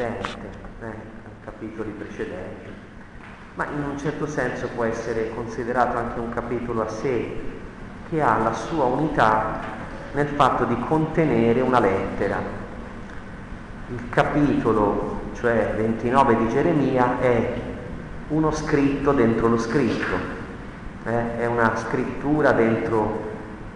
[0.00, 0.48] precedente,
[0.80, 0.94] eh,
[1.44, 2.70] capitoli precedenti,
[3.54, 7.58] ma in un certo senso può essere considerato anche un capitolo a sé,
[8.08, 9.60] che ha la sua unità
[10.12, 12.38] nel fatto di contenere una lettera.
[13.88, 17.52] Il capitolo, cioè 29 di Geremia, è
[18.28, 20.16] uno scritto dentro lo scritto,
[21.04, 21.38] eh?
[21.38, 23.28] è una scrittura dentro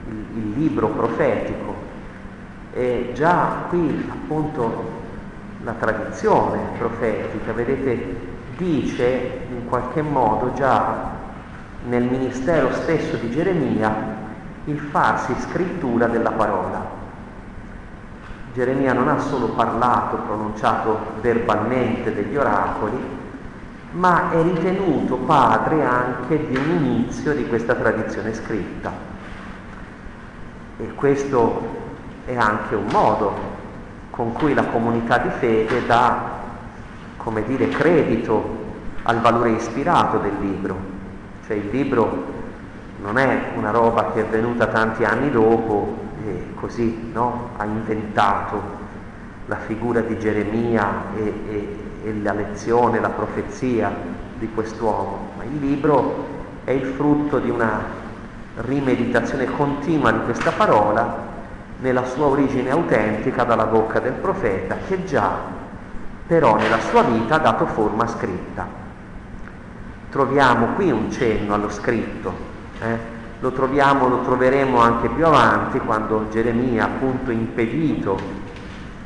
[0.09, 1.93] il, il libro profetico.
[2.73, 4.94] E già qui appunto
[5.65, 11.11] la tradizione profetica, vedete, dice in qualche modo già
[11.87, 14.23] nel ministero stesso di Geremia
[14.65, 17.03] il farsi scrittura della parola.
[18.53, 23.23] Geremia non ha solo parlato, pronunciato verbalmente degli oracoli,
[23.93, 28.93] ma è ritenuto padre anche di un inizio di questa tradizione scritta.
[30.77, 31.83] E questo
[32.27, 33.54] è anche un modo
[34.15, 36.31] con cui la comunità di fede dà,
[37.17, 38.63] come dire, credito
[39.03, 40.77] al valore ispirato del libro.
[41.45, 42.25] Cioè il libro
[43.03, 47.51] non è una roba che è venuta tanti anni dopo e così no?
[47.57, 48.63] ha inventato
[49.47, 53.93] la figura di Geremia e, e, e la lezione, la profezia
[54.39, 56.25] di quest'uomo, ma il libro
[56.63, 57.81] è il frutto di una
[58.59, 61.34] rimeditazione continua di questa parola
[61.85, 65.37] nella sua origine autentica dalla bocca del profeta che già
[66.27, 68.67] però nella sua vita ha dato forma scritta.
[70.09, 72.33] Troviamo qui un cenno allo scritto
[72.81, 73.13] eh?
[73.41, 78.19] Lo troviamo, lo troveremo anche più avanti quando Geremia, appunto impedito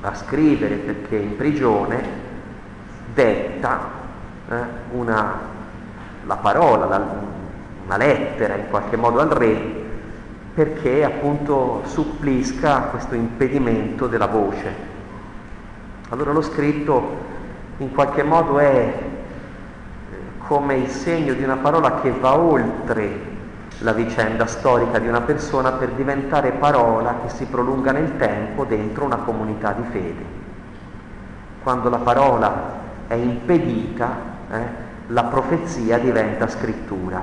[0.03, 2.01] a scrivere perché in prigione,
[3.13, 3.81] detta
[4.49, 4.55] eh,
[4.91, 5.41] una,
[6.25, 7.05] la parola, la,
[7.85, 9.78] una lettera in qualche modo al re
[10.59, 14.75] perché appunto supplisca questo impedimento della voce.
[16.09, 17.17] Allora lo scritto
[17.77, 23.21] in qualche modo è eh, come il segno di una parola che va oltre
[23.79, 29.05] la vicenda storica di una persona per diventare parola che si prolunga nel tempo dentro
[29.05, 30.25] una comunità di fede.
[31.63, 32.53] Quando la parola
[33.07, 34.17] è impedita,
[34.51, 34.61] eh,
[35.07, 37.23] la profezia diventa scrittura.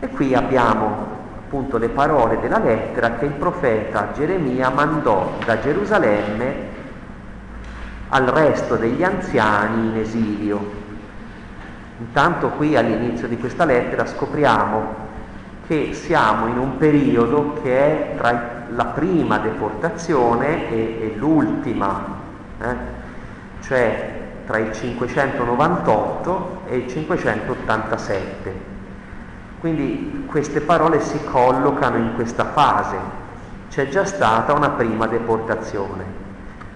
[0.00, 1.19] E qui abbiamo
[1.50, 6.68] appunto le parole della lettera che il profeta Geremia mandò da Gerusalemme
[8.10, 10.78] al resto degli anziani in esilio
[12.00, 15.08] Intanto qui all'inizio di questa lettera scopriamo
[15.66, 22.06] che siamo in un periodo che è tra la prima deportazione e, e l'ultima,
[22.58, 22.74] eh?
[23.60, 28.69] cioè tra il 598 e il 587.
[29.60, 32.96] Quindi queste parole si collocano in questa fase.
[33.68, 36.18] C'è già stata una prima deportazione.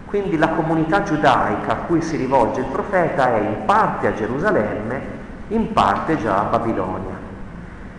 [0.07, 5.23] Quindi la comunità giudaica a cui si rivolge il profeta è in parte a Gerusalemme
[5.49, 7.23] in parte già a Babilonia.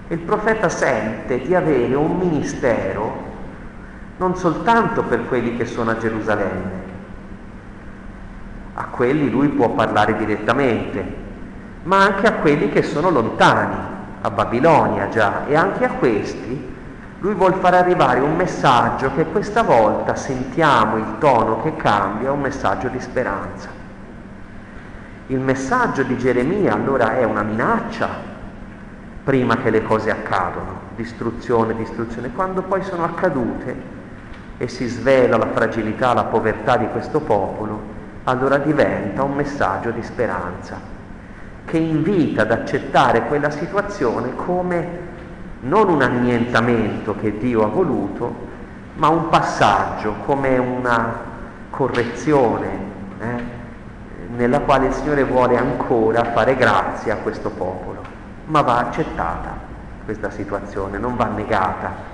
[0.07, 3.33] Il profeta sente di avere un ministero
[4.17, 6.83] non soltanto per quelli che sono a Gerusalemme,
[8.75, 11.23] a quelli lui può parlare direttamente,
[11.83, 13.75] ma anche a quelli che sono lontani,
[14.25, 16.73] a Babilonia già, e anche a questi
[17.19, 22.41] lui vuol far arrivare un messaggio che questa volta sentiamo il tono che cambia, un
[22.41, 23.69] messaggio di speranza.
[25.27, 28.09] Il messaggio di Geremia allora è una minaccia
[29.23, 32.31] prima che le cose accadano, distruzione, distruzione.
[32.31, 33.75] Quando poi sono accadute
[34.57, 37.93] e si svela la fragilità, la povertà di questo popolo,
[38.25, 40.94] allora diventa un messaggio di speranza
[41.65, 45.03] che invita ad accettare quella situazione come
[45.61, 48.33] non un annientamento che Dio ha voluto,
[48.95, 51.13] ma un passaggio, come una
[51.69, 52.93] correzione.
[53.19, 53.63] Eh?
[54.35, 58.01] nella quale il Signore vuole ancora fare grazia a questo popolo,
[58.45, 59.63] ma va accettata
[60.03, 62.13] questa situazione, non va negata.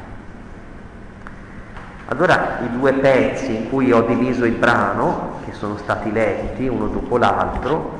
[2.07, 6.87] Allora i due pezzi in cui ho diviso il brano, che sono stati letti uno
[6.87, 7.99] dopo l'altro,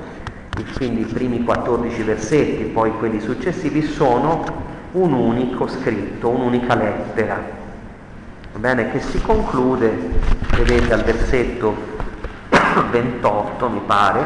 [0.76, 4.44] quindi i primi 14 versetti, poi quelli successivi, sono
[4.92, 7.42] un unico scritto, un'unica lettera,
[8.56, 9.92] bene, che si conclude,
[10.58, 11.76] vedete al versetto
[12.92, 14.26] 28 mi pare,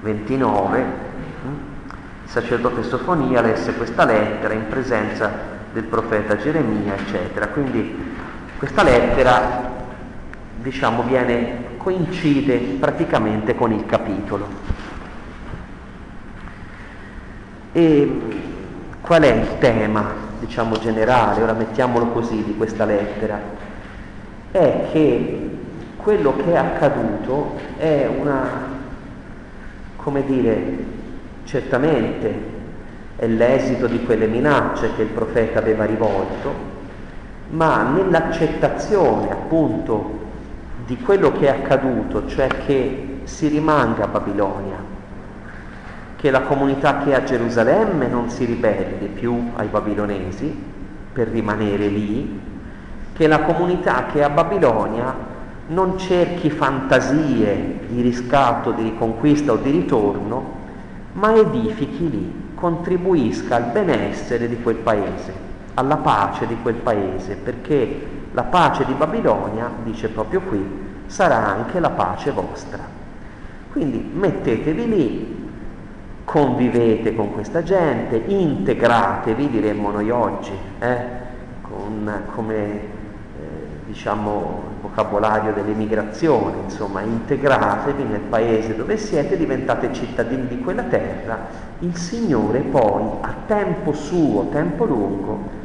[0.00, 0.84] 29,
[2.24, 5.30] il sacerdote Sofonia lesse questa lettera in presenza
[5.72, 7.48] del profeta Geremia, eccetera.
[7.48, 8.14] Quindi
[8.56, 9.70] questa lettera,
[10.56, 14.46] diciamo, viene, coincide praticamente con il capitolo.
[17.72, 18.20] E
[19.00, 23.40] qual è il tema, diciamo, generale, ora mettiamolo così, di questa lettera?
[24.50, 25.50] È che
[25.96, 28.48] quello che è accaduto è una,
[29.96, 30.84] come dire,
[31.44, 32.58] certamente
[33.16, 36.52] è l'esito di quelle minacce che il profeta aveva rivolto,
[37.50, 40.19] ma nell'accettazione appunto
[40.90, 44.74] di quello che è accaduto, cioè che si rimanga a Babilonia,
[46.16, 50.52] che la comunità che è a Gerusalemme non si ribelli più ai babilonesi
[51.12, 52.40] per rimanere lì,
[53.12, 55.14] che la comunità che è a Babilonia
[55.68, 60.54] non cerchi fantasie di riscatto, di riconquista o di ritorno,
[61.12, 65.32] ma edifichi lì, contribuisca al benessere di quel paese,
[65.74, 71.80] alla pace di quel paese, perché la pace di Babilonia, dice proprio qui, sarà anche
[71.80, 72.78] la pace vostra.
[73.72, 75.48] Quindi mettetevi lì,
[76.24, 80.98] convivete con questa gente, integratevi, diremmo noi oggi, eh,
[81.62, 82.88] con, come eh,
[83.86, 91.46] diciamo il vocabolario dell'emigrazione, insomma, integratevi nel paese dove siete, diventate cittadini di quella terra,
[91.80, 95.58] il Signore poi a tempo suo, tempo lungo,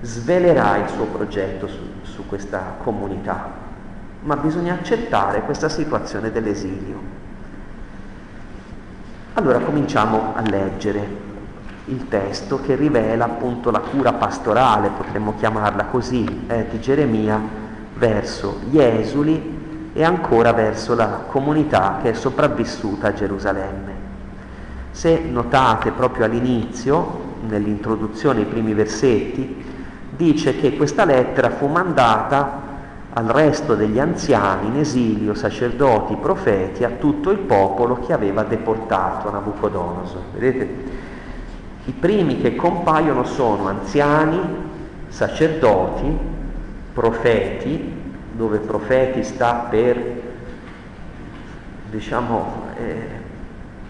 [0.00, 1.80] svelerà il suo progetto su,
[2.26, 3.50] questa comunità,
[4.22, 7.22] ma bisogna accettare questa situazione dell'esilio.
[9.34, 11.32] Allora cominciamo a leggere
[11.86, 17.40] il testo che rivela appunto la cura pastorale, potremmo chiamarla così, eh, di Geremia
[17.96, 23.92] verso gli esuli e ancora verso la comunità che è sopravvissuta a Gerusalemme.
[24.90, 29.63] Se notate proprio all'inizio, nell'introduzione, i primi versetti,
[30.16, 32.72] dice che questa lettera fu mandata
[33.16, 39.30] al resto degli anziani in esilio, sacerdoti, profeti, a tutto il popolo che aveva deportato
[39.30, 40.22] Nabucodonosor.
[40.32, 41.02] Vedete?
[41.86, 44.40] I primi che compaiono sono anziani,
[45.08, 46.18] sacerdoti,
[46.92, 48.02] profeti,
[48.32, 50.22] dove profeti sta per,
[51.90, 53.06] diciamo, eh,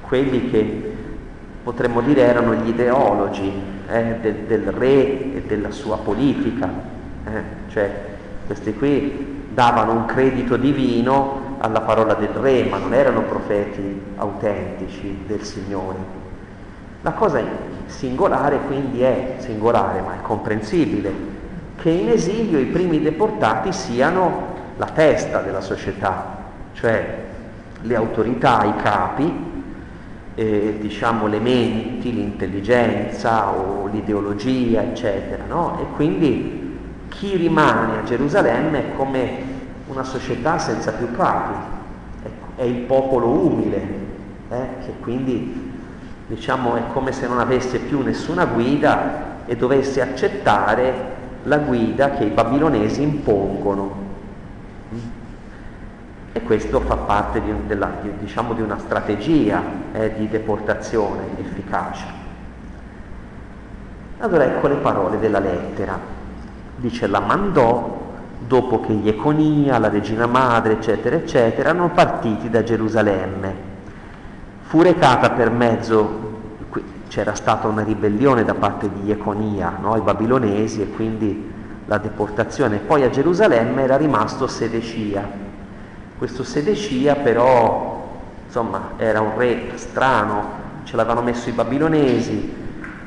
[0.03, 0.97] quelli che
[1.63, 6.69] potremmo dire erano gli ideologi eh, del, del, re e della sua politica,
[7.27, 7.91] eh, cioè
[8.47, 15.25] questi qui davano un credito divino alla parola del re, ma non erano profeti autentici
[15.27, 16.23] del Signore.
[17.03, 17.41] La cosa
[17.87, 21.13] singolare quindi è, singolare ma è comprensibile,
[21.77, 26.37] che in esilio i primi deportati siano la testa della società,
[26.73, 27.23] cioè
[27.83, 29.54] le autorità, i capi,
[30.35, 35.45] eh, diciamo, le menti, l'intelligenza o l'ideologia, eccetera.
[35.47, 35.79] No?
[35.81, 36.79] E quindi
[37.09, 39.53] chi rimane a Gerusalemme è come
[39.87, 41.55] una società senza più capi,
[42.23, 43.89] è, è il popolo umile,
[44.51, 44.67] eh?
[44.85, 45.73] che quindi
[46.27, 51.13] diciamo, è come se non avesse più nessuna guida e dovesse accettare
[51.45, 54.04] la guida che i babilonesi impongono.
[56.37, 62.05] E questo fa parte di, della, di, diciamo, di una strategia eh, di deportazione efficace.
[64.19, 65.97] Allora ecco le parole della lettera.
[66.75, 68.03] Dice la mandò
[68.49, 73.55] dopo che Jeconia, la regina madre, eccetera, eccetera, erano partiti da Gerusalemme.
[74.63, 76.23] Fu recata per mezzo,
[77.07, 79.97] c'era stata una ribellione da parte di Jeconia, no?
[79.97, 81.53] i babilonesi, e quindi
[81.87, 82.79] la deportazione.
[82.79, 85.23] Poi a Gerusalemme era rimasto Sedecia,
[86.17, 92.55] questo Sedecia però, insomma, era un re strano, ce l'avevano messo i babilonesi,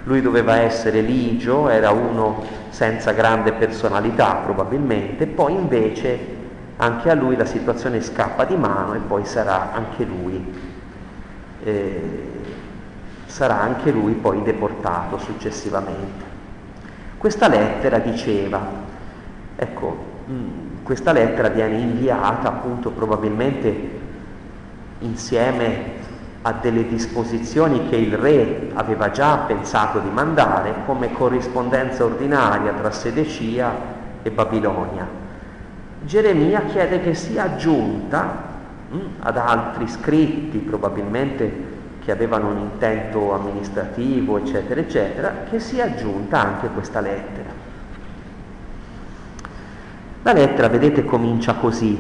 [0.04, 6.36] lui doveva essere ligio, era uno senza grande personalità probabilmente, poi invece
[6.78, 10.54] anche a lui la situazione scappa di mano e poi sarà anche lui,
[11.64, 12.32] eh,
[13.26, 16.26] sarà anche lui poi deportato successivamente.
[17.18, 18.62] Questa lettera diceva,
[19.56, 19.98] ecco,
[20.30, 23.90] mm, questa lettera viene inviata appunto probabilmente
[25.00, 25.96] insieme
[26.44, 32.90] a delle disposizioni che il re aveva già pensato di mandare come corrispondenza ordinaria tra
[32.92, 33.70] Sedecia
[34.24, 35.06] e Babilonia.
[36.06, 38.44] Geremia chiede che sia aggiunta
[38.90, 41.66] mh, ad altri scritti, probabilmente
[42.02, 47.57] che avevano un intento amministrativo, eccetera, eccetera, che sia aggiunta anche questa lettera.
[50.28, 51.98] La lettera, vedete, comincia così.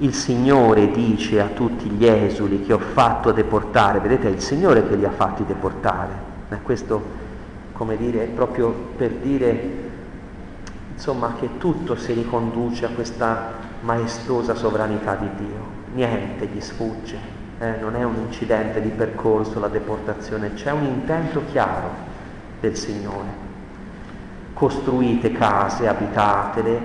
[0.00, 4.86] Il Signore dice a tutti gli esuli che ho fatto deportare, vedete, è il Signore
[4.86, 6.12] che li ha fatti deportare.
[6.50, 7.02] Eh, questo,
[7.72, 9.62] come dire, è proprio per dire,
[10.92, 15.64] insomma, che tutto si riconduce a questa maestosa sovranità di Dio.
[15.94, 17.16] Niente gli sfugge,
[17.60, 21.88] eh, non è un incidente di percorso la deportazione, c'è un intento chiaro
[22.60, 23.49] del Signore
[24.60, 26.78] costruite case, abitatele,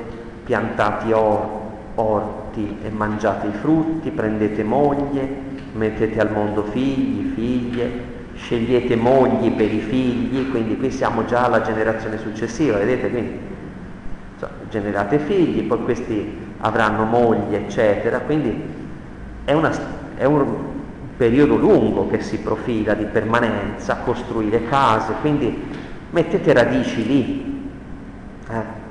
[0.45, 1.63] piantati or,
[1.95, 5.27] orti e mangiate i frutti, prendete moglie,
[5.73, 11.63] mettete al mondo figli, figlie, scegliete mogli per i figli, quindi qui siamo già alla
[11.63, 13.09] generazione successiva, vedete?
[13.09, 13.39] Quindi
[14.39, 18.57] cioè, generate figli, poi questi avranno moglie, eccetera, quindi
[19.43, 19.71] è, una,
[20.15, 20.45] è un
[21.17, 25.61] periodo lungo che si profila di permanenza, costruire case, quindi
[26.11, 27.54] mettete radici lì.
[28.49, 28.83] Eh.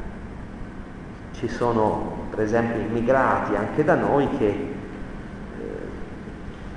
[1.32, 4.74] Ci sono per esempio immigrati anche da noi che, eh,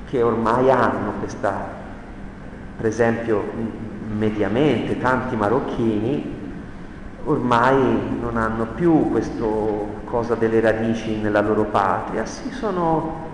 [0.10, 1.67] che ormai hanno questa,
[2.77, 3.43] per esempio
[4.10, 6.36] mediamente tanti marocchini
[7.27, 7.77] ormai
[8.22, 9.46] non hanno più questa
[10.05, 13.25] cosa delle radici nella loro patria, si sono,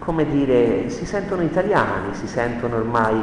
[0.00, 3.16] come dire, si sentono italiani, si sentono ormai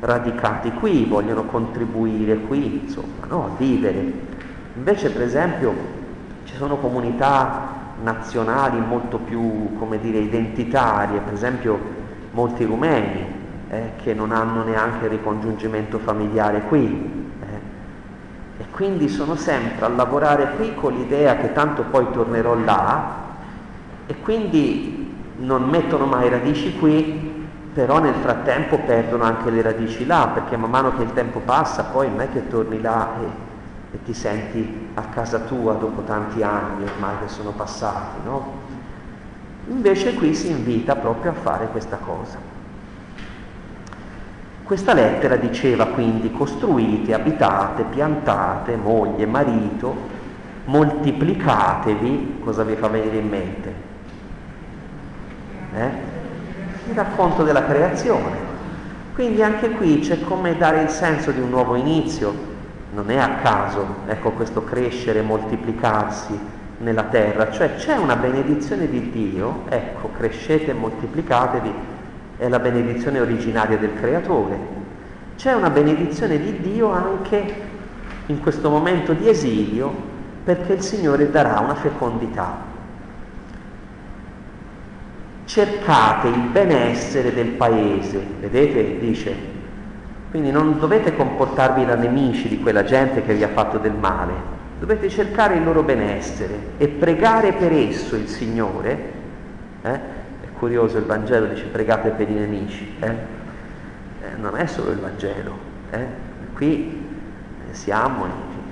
[0.00, 4.30] radicati qui, vogliono contribuire qui, insomma, no, a vivere.
[4.74, 5.74] Invece, per esempio,
[6.44, 11.78] ci sono comunità nazionali molto più, come dire, identitarie, per esempio
[12.32, 13.24] molti rumeni
[13.68, 17.36] eh, che non hanno neanche il ricongiungimento familiare qui.
[17.40, 23.20] Eh, e quindi sono sempre a lavorare qui con l'idea che tanto poi tornerò là
[24.06, 30.30] e quindi non mettono mai radici qui, però nel frattempo perdono anche le radici là,
[30.32, 33.51] perché man mano che il tempo passa poi non è che torni là e
[33.92, 38.60] e ti senti a casa tua dopo tanti anni ormai che sono passati, no?
[39.68, 42.38] Invece qui si invita proprio a fare questa cosa.
[44.64, 49.94] Questa lettera diceva quindi costruite, abitate, piantate, moglie, marito,
[50.64, 53.74] moltiplicatevi, cosa vi fa venire in mente?
[55.74, 55.90] Eh?
[56.88, 58.50] Il racconto della creazione.
[59.14, 62.51] Quindi anche qui c'è come dare il senso di un nuovo inizio,
[62.92, 66.38] non è a caso, ecco, questo crescere, e moltiplicarsi
[66.78, 71.72] nella terra, cioè c'è una benedizione di Dio, ecco, crescete e moltiplicatevi,
[72.36, 74.80] è la benedizione originaria del Creatore.
[75.36, 77.70] C'è una benedizione di Dio anche
[78.26, 80.10] in questo momento di esilio
[80.44, 82.70] perché il Signore darà una fecondità.
[85.44, 89.51] Cercate il benessere del paese, vedete, dice,
[90.32, 94.32] quindi non dovete comportarvi da nemici di quella gente che vi ha fatto del male,
[94.80, 99.12] dovete cercare il loro benessere e pregare per esso il Signore.
[99.82, 99.92] Eh?
[99.92, 102.94] È curioso, il Vangelo dice pregate per i nemici.
[102.98, 103.08] Eh?
[103.08, 105.54] Eh, non è solo il Vangelo.
[105.90, 106.06] Eh?
[106.54, 107.08] Qui
[107.72, 108.24] siamo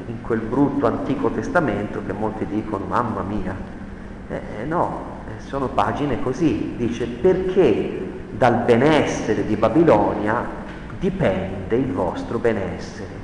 [0.07, 3.55] in quel brutto Antico Testamento che molti dicono mamma mia.
[4.31, 6.73] Eh, eh, no, sono pagine così.
[6.79, 10.60] Dice perché dal benessere di Babilonia
[11.01, 13.19] dipende il vostro benessere.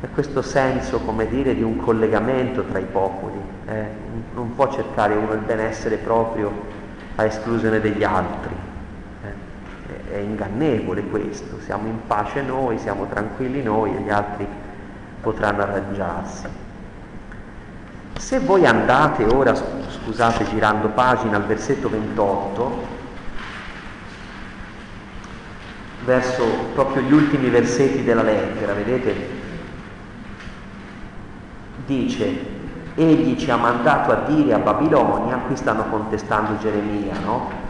[0.00, 3.38] È questo senso, come dire, di un collegamento tra i popoli.
[3.66, 3.84] Eh?
[4.32, 6.50] Non può cercare uno il benessere proprio
[7.16, 8.54] a esclusione degli altri.
[9.24, 10.14] Eh?
[10.14, 11.60] È ingannevole questo.
[11.60, 14.46] Siamo in pace noi, siamo tranquilli noi e gli altri
[15.20, 16.46] potranno arrangiarsi.
[18.16, 22.99] Se voi andate ora, scusate, girando pagina al versetto 28,
[26.04, 29.38] verso proprio gli ultimi versetti della lettera, vedete?
[31.86, 32.46] Dice,
[32.94, 37.68] egli ci ha mandato a dire a Babilonia, qui stanno contestando Geremia, no?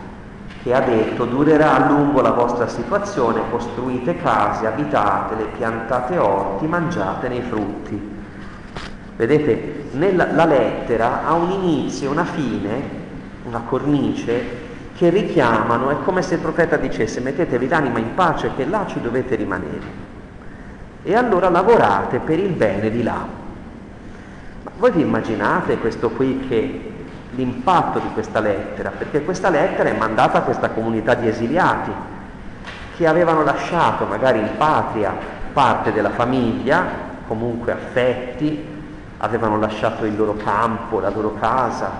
[0.62, 7.36] Che ha detto, durerà a lungo la vostra situazione, costruite case, abitatele, piantate orti, mangiatene
[7.36, 8.18] i frutti.
[9.16, 12.98] Vedete, nella, la lettera ha un inizio, una fine,
[13.44, 14.59] una cornice
[15.00, 19.00] che richiamano, è come se il profeta dicesse mettetevi l'anima in pace che là ci
[19.00, 20.08] dovete rimanere.
[21.02, 23.26] E allora lavorate per il bene di là.
[24.62, 26.92] Ma voi vi immaginate questo qui che
[27.30, 31.92] l'impatto di questa lettera, perché questa lettera è mandata a questa comunità di esiliati
[32.98, 35.16] che avevano lasciato magari in patria
[35.54, 36.84] parte della famiglia,
[37.26, 38.66] comunque affetti,
[39.16, 41.90] avevano lasciato il loro campo, la loro casa.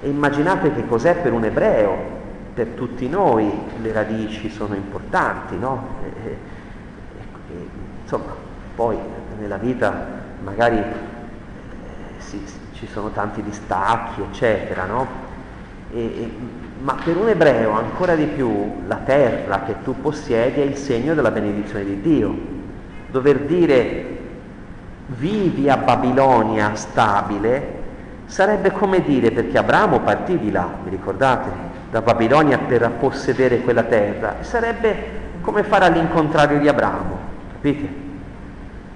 [0.00, 2.16] E immaginate che cos'è per un ebreo
[2.58, 3.48] per tutti noi
[3.80, 5.90] le radici sono importanti, no?
[6.02, 6.36] E, e,
[7.52, 7.68] e,
[8.02, 8.34] insomma,
[8.74, 8.98] poi
[9.38, 10.04] nella vita
[10.42, 10.84] magari eh,
[12.16, 15.26] sì, ci sono tanti distacchi, eccetera, no?
[16.80, 21.14] ma per un ebreo ancora di più la terra che tu possiedi è il segno
[21.14, 22.36] della benedizione di Dio.
[23.08, 24.18] Dover dire
[25.06, 27.76] vivi a Babilonia stabile
[28.26, 31.67] sarebbe come dire, perché Abramo partì di là, vi ricordate?
[31.90, 37.18] Da Babilonia per possedere quella terra, sarebbe come fare all'incontrario di Abramo,
[37.52, 37.88] capite?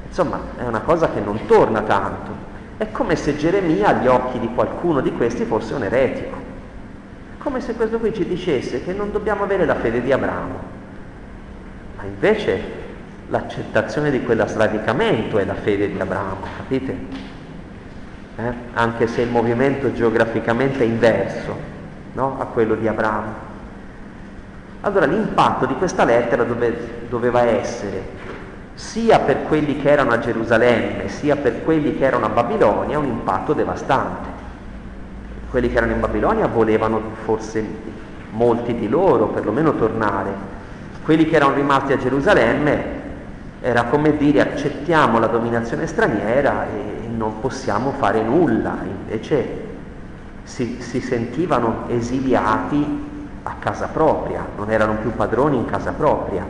[0.07, 2.51] Insomma, è una cosa che non torna tanto.
[2.77, 6.37] È come se Geremia agli occhi di qualcuno di questi fosse un eretico.
[7.39, 10.81] Come se questo qui ci dicesse che non dobbiamo avere la fede di Abramo.
[11.97, 12.61] Ma invece
[13.29, 16.97] l'accettazione di quello sradicamento è la fede di Abramo, capite?
[18.37, 18.53] Eh?
[18.75, 21.72] Anche se il movimento geograficamente è inverso
[22.13, 22.37] no?
[22.39, 23.51] a quello di Abramo.
[24.83, 28.21] Allora l'impatto di questa lettera dove, doveva essere
[28.75, 33.07] sia per quelli che erano a Gerusalemme, sia per quelli che erano a Babilonia, un
[33.07, 34.29] impatto devastante.
[35.51, 37.65] Quelli che erano in Babilonia volevano forse
[38.31, 40.31] molti di loro perlomeno tornare.
[41.05, 43.01] Quelli che erano rimasti a Gerusalemme
[43.61, 49.62] era come dire accettiamo la dominazione straniera e non possiamo fare nulla, invece
[50.53, 53.11] si, si sentivano esiliati
[53.43, 56.47] a casa propria, non erano più padroni in casa propria.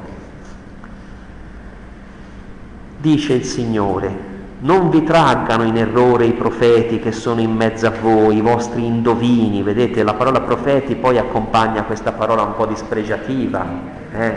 [2.97, 4.30] Dice il Signore,
[4.61, 8.85] non vi traggano in errore i profeti che sono in mezzo a voi, i vostri
[8.85, 13.64] indovini, vedete la parola profeti poi accompagna questa parola un po' dispregiativa,
[14.12, 14.35] eh?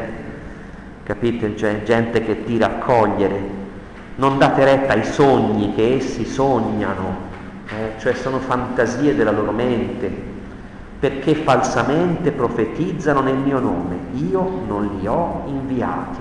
[1.03, 1.55] capite?
[1.55, 3.49] C'è gente che tira a cogliere,
[4.17, 7.33] non date retta ai sogni che essi sognano,
[7.69, 7.99] eh?
[7.99, 10.33] cioè sono fantasie della loro mente,
[10.99, 16.19] perché falsamente profetizzano nel mio nome, io non li ho inviati.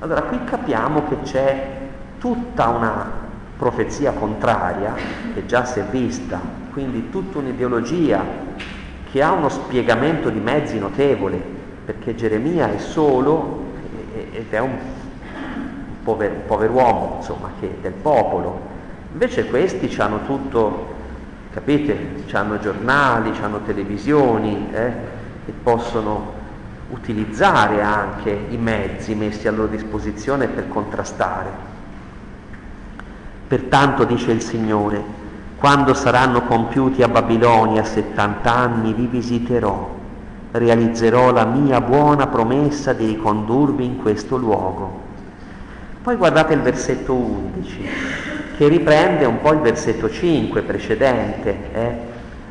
[0.00, 1.78] Allora qui capiamo che c'è
[2.18, 3.10] tutta una
[3.56, 4.94] profezia contraria,
[5.34, 6.40] che già si è vista,
[6.72, 8.24] quindi tutta un'ideologia
[9.10, 11.40] che ha uno spiegamento di mezzi notevole,
[11.84, 13.60] perché Geremia è solo
[14.32, 14.76] ed è un,
[16.02, 18.70] pover, pover'uomo, insomma, che, del popolo.
[19.12, 20.94] Invece questi hanno tutto
[21.52, 22.24] capite?
[22.32, 24.92] Hanno giornali, hanno televisioni eh,
[25.46, 26.40] e possono
[26.90, 31.70] utilizzare anche i mezzi messi a loro disposizione per contrastare.
[33.46, 35.02] Pertanto dice il Signore,
[35.58, 39.94] quando saranno compiuti a Babilonia 70 anni vi visiterò,
[40.52, 45.00] realizzerò la mia buona promessa di ricondurvi in questo luogo.
[46.02, 48.30] Poi guardate il versetto 11
[48.62, 51.96] che riprende un po' il versetto 5 precedente, eh,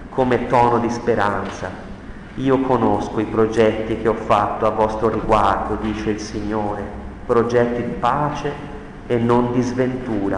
[0.10, 1.70] come tono di speranza.
[2.36, 6.84] Io conosco i progetti che ho fatto a vostro riguardo, dice il Signore,
[7.26, 8.52] progetti di pace
[9.08, 10.38] e non di sventura,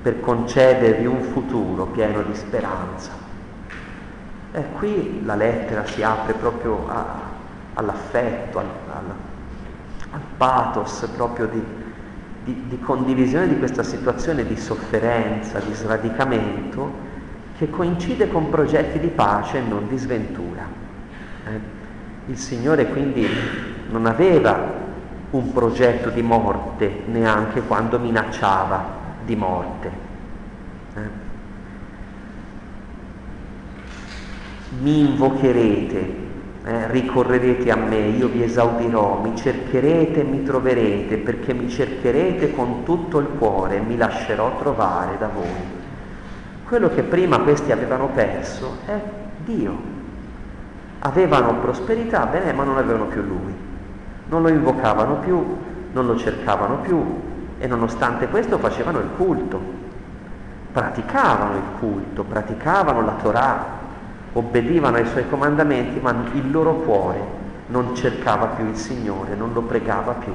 [0.00, 3.10] per concedervi un futuro pieno di speranza.
[4.52, 7.04] E qui la lettera si apre proprio a,
[7.74, 9.14] all'affetto, al, al,
[10.12, 11.62] al pathos proprio di,
[12.44, 17.12] di, di condivisione di questa situazione di sofferenza, di sradicamento,
[17.56, 20.66] che coincide con progetti di pace e non di sventura.
[21.46, 21.82] Eh?
[22.26, 23.26] Il Signore quindi
[23.90, 24.82] non aveva
[25.30, 29.90] un progetto di morte neanche quando minacciava di morte.
[30.94, 31.22] Eh?
[34.80, 36.23] Mi invocherete
[36.64, 42.52] eh, ricorrerete a me, io vi esaudirò, mi cercherete e mi troverete, perché mi cercherete
[42.52, 45.82] con tutto il cuore e mi lascerò trovare da voi.
[46.66, 48.98] Quello che prima questi avevano perso è
[49.44, 49.92] Dio.
[51.00, 53.54] Avevano prosperità, bene, ma non avevano più Lui.
[54.26, 55.44] Non lo invocavano più,
[55.92, 57.04] non lo cercavano più
[57.58, 59.60] e nonostante questo facevano il culto,
[60.72, 63.64] praticavano il culto, praticavano la Torah,
[64.34, 69.62] obbedivano ai suoi comandamenti, ma il loro cuore non cercava più il Signore, non lo
[69.62, 70.32] pregava più.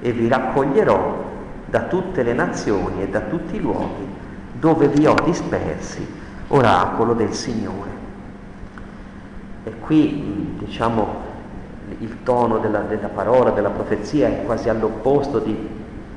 [0.00, 1.32] E vi raccoglierò
[1.66, 6.06] da tutte le nazioni e da tutti i luoghi dove vi ho dispersi,
[6.48, 7.90] oracolo del Signore.
[9.64, 11.22] E qui, diciamo,
[11.98, 15.68] il tono della, della parola, della profezia è quasi all'opposto di,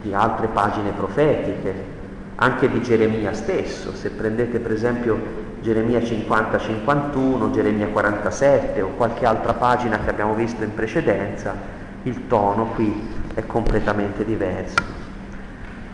[0.01, 1.95] di altre pagine profetiche,
[2.35, 3.93] anche di Geremia stesso.
[3.93, 10.63] Se prendete per esempio Geremia 50-51, Geremia 47 o qualche altra pagina che abbiamo visto
[10.63, 11.55] in precedenza,
[12.03, 14.75] il tono qui è completamente diverso.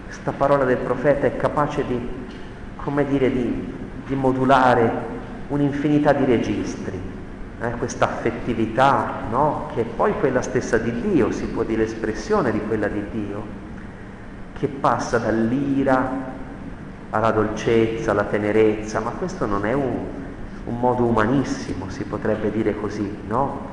[0.06, 2.10] Questa parola del profeta è capace di,
[2.76, 3.74] come dire, di,
[4.06, 5.12] di modulare
[5.48, 7.02] un'infinità di registri,
[7.62, 9.70] eh, questa affettività, no?
[9.74, 13.44] che è poi quella stessa di Dio, si può dire espressione di quella di Dio,
[14.54, 16.33] che passa dall'ira
[17.14, 20.00] alla dolcezza, alla tenerezza, ma questo non è un,
[20.66, 23.68] un modo umanissimo, si potrebbe dire così, no?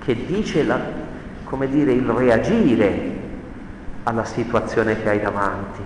[0.00, 0.78] Che dice, la,
[1.44, 3.16] come dire, il reagire
[4.02, 5.80] alla situazione che hai davanti.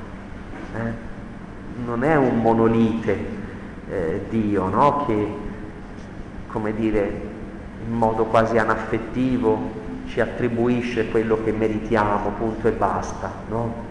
[0.75, 1.11] Eh?
[1.85, 3.27] Non è un monolite
[3.89, 5.05] eh, Dio, no?
[5.07, 5.29] Che,
[6.49, 7.21] come dire,
[7.87, 13.91] in modo quasi anaffettivo ci attribuisce quello che meritiamo, punto e basta, no?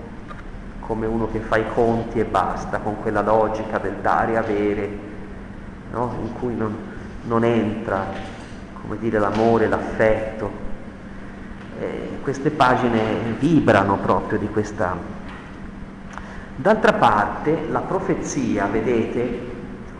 [0.91, 4.89] Come uno che fa i conti e basta, con quella logica del dare e avere,
[5.89, 6.15] no?
[6.21, 6.75] in cui non,
[7.27, 8.07] non entra,
[8.81, 10.51] come dire, l'amore, l'affetto.
[11.79, 12.99] Eh, queste pagine
[13.39, 14.97] vibrano proprio di questa.
[16.57, 19.39] D'altra parte, la profezia, vedete,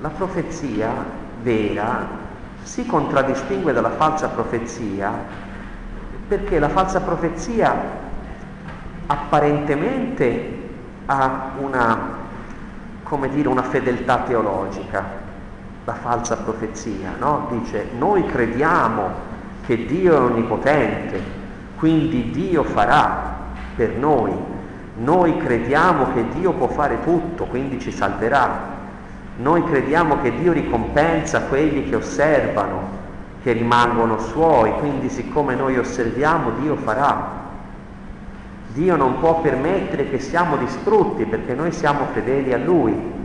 [0.02, 0.92] la profezia
[1.42, 2.06] vera
[2.64, 5.14] si contraddistingue dalla falsa profezia
[6.28, 7.76] perché la falsa profezia
[9.08, 10.60] apparentemente
[11.12, 11.98] ha una,
[13.30, 15.04] dire, una fedeltà teologica,
[15.84, 17.48] la falsa profezia, no?
[17.52, 19.30] Dice noi crediamo
[19.66, 21.22] che Dio è onnipotente,
[21.78, 23.40] quindi Dio farà
[23.76, 24.32] per noi,
[25.00, 28.80] noi crediamo che Dio può fare tutto, quindi ci salverà,
[29.38, 33.00] noi crediamo che Dio ricompensa quelli che osservano,
[33.44, 37.41] che rimangono suoi, quindi siccome noi osserviamo Dio farà.
[38.74, 43.20] Dio non può permettere che siamo distrutti perché noi siamo fedeli a Lui.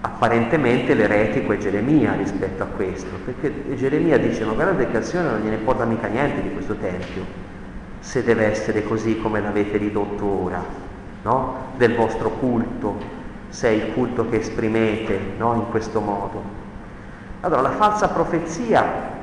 [0.00, 5.30] Apparentemente l'eretico è Geremia rispetto a questo, perché Geremia dice ma guardate che al Signore
[5.30, 7.24] non gliene importa mica niente di questo Tempio,
[8.00, 10.64] se deve essere così come l'avete ridotto ora,
[11.22, 11.56] no?
[11.76, 12.96] del vostro culto,
[13.48, 15.54] se è il culto che esprimete no?
[15.54, 16.42] in questo modo.
[17.40, 19.17] Allora la falsa profezia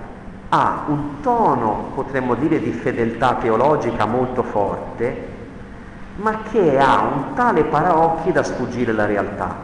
[0.49, 5.33] ha un tono, potremmo dire, di fedeltà teologica molto forte,
[6.17, 9.55] ma che ha un tale paraocchi da sfuggire la realtà.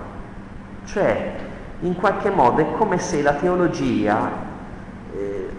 [0.86, 1.34] Cioè,
[1.82, 4.30] in qualche modo è come se la teologia
[5.14, 5.50] eh,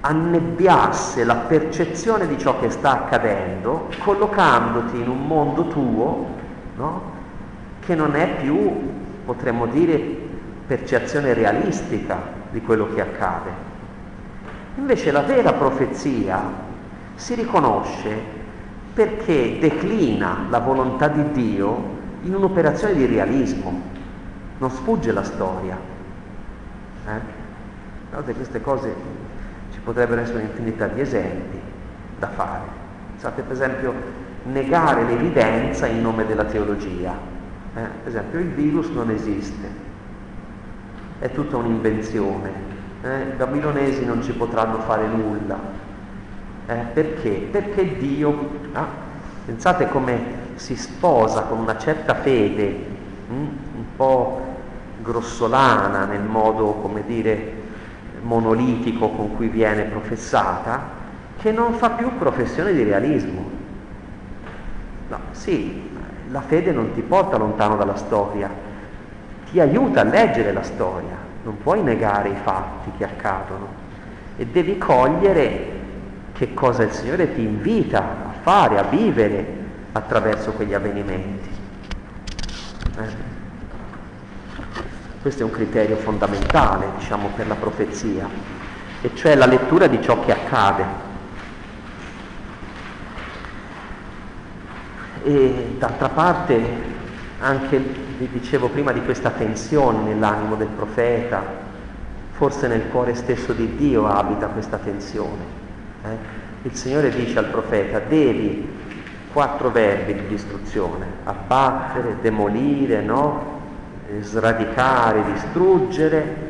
[0.00, 6.26] annebbiasse la percezione di ciò che sta accadendo, collocandoti in un mondo tuo,
[6.76, 7.02] no?
[7.80, 8.90] che non è più,
[9.24, 9.98] potremmo dire,
[10.66, 12.18] percezione realistica
[12.50, 13.69] di quello che accade.
[14.80, 16.42] Invece la vera profezia
[17.14, 18.16] si riconosce
[18.94, 23.78] perché declina la volontà di Dio in un'operazione di realismo,
[24.56, 25.76] non sfugge la storia.
[27.06, 27.20] Eh?
[28.08, 28.94] Guardate, queste cose
[29.70, 31.60] ci potrebbero essere un'infinità di esempi
[32.18, 32.64] da fare.
[33.12, 33.94] Pensate per esempio
[34.44, 37.12] negare l'evidenza in nome della teologia.
[37.74, 39.68] Eh, per esempio il virus non esiste,
[41.18, 42.69] è tutta un'invenzione,
[43.02, 45.58] eh, i babilonesi non ci potranno fare nulla.
[46.66, 47.48] Eh, perché?
[47.50, 48.86] Perché Dio, ah,
[49.44, 52.86] pensate come si sposa con una certa fede,
[53.28, 54.40] hm, un po'
[55.02, 57.58] grossolana nel modo, come dire,
[58.22, 60.98] monolitico con cui viene professata,
[61.38, 63.48] che non fa più professione di realismo.
[65.08, 65.90] No, sì,
[66.30, 68.48] la fede non ti porta lontano dalla storia,
[69.50, 73.68] ti aiuta a leggere la storia, non puoi negare i fatti che accadono
[74.36, 75.78] e devi cogliere
[76.32, 79.58] che cosa il Signore ti invita a fare, a vivere
[79.92, 81.48] attraverso quegli avvenimenti.
[82.98, 83.28] Eh?
[85.20, 88.26] Questo è un criterio fondamentale, diciamo, per la profezia,
[89.02, 90.84] e cioè la lettura di ciò che accade.
[95.22, 96.62] E d'altra parte
[97.40, 101.42] anche, vi dicevo prima, di questa tensione nell'animo del profeta,
[102.32, 105.42] forse nel cuore stesso di Dio abita questa tensione.
[106.04, 106.38] Eh?
[106.62, 108.68] Il Signore dice al profeta, devi
[109.32, 113.58] quattro verbi di distruzione, abbattere, demolire, no?
[114.20, 116.48] sradicare, distruggere,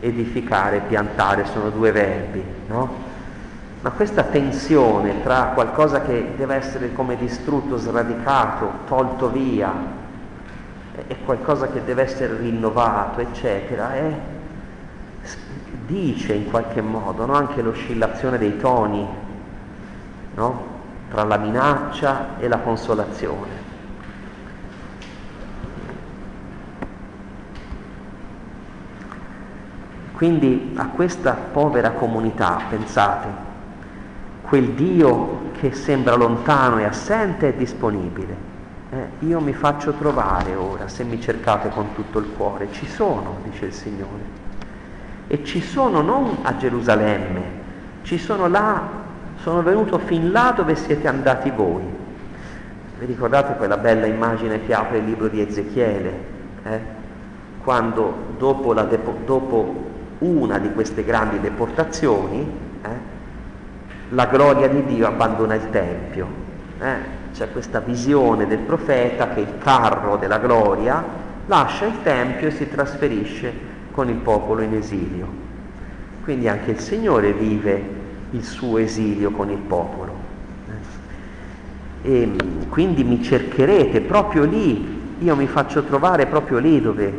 [0.00, 3.04] edificare, piantare, sono due verbi, no?
[3.82, 9.95] Ma questa tensione tra qualcosa che deve essere come distrutto, sradicato, tolto via,
[11.08, 14.12] e qualcosa che deve essere rinnovato, eccetera, è,
[15.86, 17.34] dice in qualche modo no?
[17.34, 19.06] anche l'oscillazione dei toni
[20.34, 20.74] no?
[21.10, 23.64] tra la minaccia e la consolazione.
[30.12, 33.28] Quindi a questa povera comunità, pensate,
[34.42, 38.55] quel Dio che sembra lontano e assente è disponibile.
[38.88, 42.68] Eh, io mi faccio trovare ora se mi cercate con tutto il cuore.
[42.70, 44.44] Ci sono, dice il Signore.
[45.26, 47.42] E ci sono non a Gerusalemme,
[48.02, 48.80] ci sono là,
[49.38, 51.82] sono venuto fin là dove siete andati voi.
[52.98, 56.20] Vi ricordate quella bella immagine che apre il libro di Ezechiele?
[56.62, 56.80] Eh?
[57.64, 59.84] Quando dopo, depo- dopo,
[60.18, 62.88] una di queste grandi deportazioni, eh?
[64.10, 66.28] la gloria di Dio abbandona il Tempio.
[67.36, 71.04] C'è questa visione del profeta che il carro della gloria
[71.44, 73.52] lascia il Tempio e si trasferisce
[73.90, 75.28] con il popolo in esilio.
[76.24, 77.82] Quindi anche il Signore vive
[78.30, 80.14] il suo esilio con il popolo.
[82.00, 87.12] E mm, quindi mi cercherete proprio lì, io mi faccio trovare proprio lì dove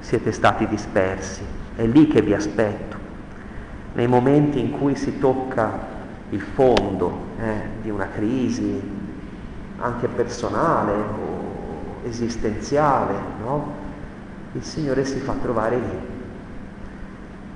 [0.00, 1.42] siete stati dispersi,
[1.76, 2.96] è lì che vi aspetto,
[3.92, 5.98] nei momenti in cui si tocca
[6.30, 8.99] il fondo eh, di una crisi
[9.80, 13.88] anche personale o esistenziale, no?
[14.52, 16.08] il Signore si fa trovare lì.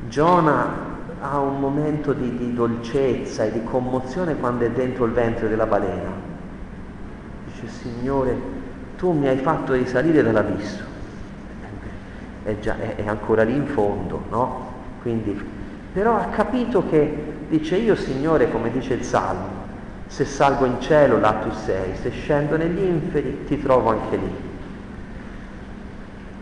[0.09, 5.49] Giona ha un momento di, di dolcezza e di commozione quando è dentro il ventre
[5.49, 6.11] della balena.
[7.47, 8.37] Dice, Signore,
[8.97, 10.83] tu mi hai fatto risalire dall'abisso.
[12.43, 14.73] È, già, è, è ancora lì in fondo, no?
[15.01, 15.43] Quindi,
[15.93, 19.64] però ha capito che, dice io Signore, come dice il Salmo,
[20.15, 24.33] se salgo in cielo là tu sei, se scendo negli inferi ti trovo anche lì.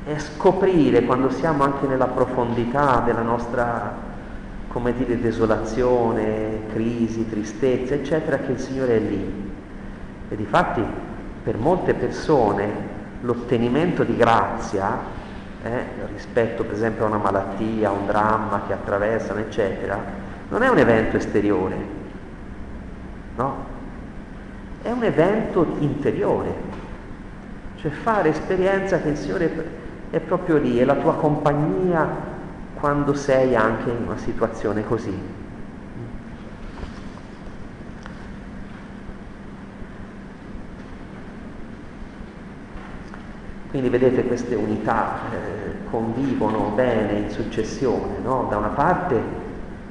[0.05, 3.95] E scoprire quando siamo anche nella profondità della nostra,
[4.69, 9.53] come dire, desolazione, crisi, tristezza, eccetera, che il Signore è lì.
[10.29, 10.85] E difatti
[11.43, 12.71] per molte persone
[13.23, 14.99] l'ottenimento di grazia
[15.63, 19.99] eh, rispetto per esempio a una malattia, a un dramma che attraversano, eccetera,
[20.51, 22.01] non è un evento esteriore,
[23.37, 23.81] no?
[24.83, 26.55] È un evento interiore,
[27.77, 32.31] cioè fare esperienza che il Signore è proprio lì, è la tua compagnia
[32.75, 35.41] quando sei anche in una situazione così.
[43.71, 48.47] Quindi vedete queste unità eh, convivono bene in successione, no?
[48.51, 49.19] da una parte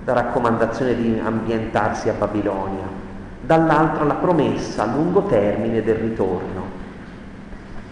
[0.06, 2.86] la raccomandazione di ambientarsi a Babilonia,
[3.42, 6.80] dall'altra la promessa a lungo termine del ritorno.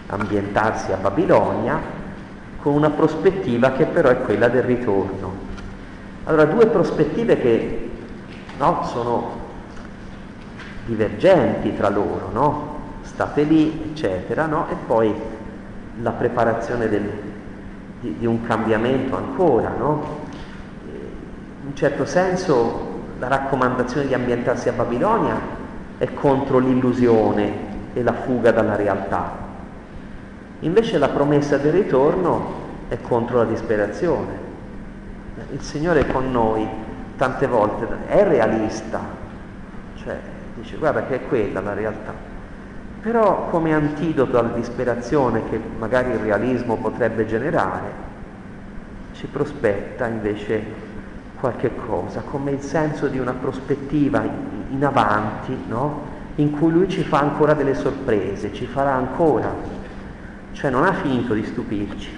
[0.06, 1.98] Ambientarsi a Babilonia
[2.60, 5.48] con una prospettiva che però è quella del ritorno.
[6.24, 7.90] Allora, due prospettive che
[8.58, 9.38] no, sono
[10.84, 12.78] divergenti tra loro, no?
[13.02, 14.68] State lì, eccetera, no?
[14.68, 15.14] E poi
[16.02, 17.10] la preparazione del,
[18.00, 20.18] di, di, un cambiamento ancora, no?
[21.62, 22.89] In un certo senso
[23.20, 25.38] la raccomandazione di ambientarsi a Babilonia
[25.98, 29.48] è contro l'illusione e la fuga dalla realtà,
[30.60, 34.48] Invece la promessa del ritorno è contro la disperazione.
[35.52, 36.68] Il Signore con noi
[37.16, 39.00] tante volte è realista,
[39.94, 40.18] cioè
[40.56, 42.12] dice guarda che è quella la realtà.
[43.00, 48.08] Però come antidoto alla disperazione che magari il realismo potrebbe generare,
[49.12, 50.88] ci prospetta invece
[51.40, 54.22] qualche cosa, come il senso di una prospettiva
[54.70, 56.08] in avanti, no?
[56.36, 59.78] in cui lui ci fa ancora delle sorprese, ci farà ancora
[60.60, 62.10] cioè non ha finito di stupirci,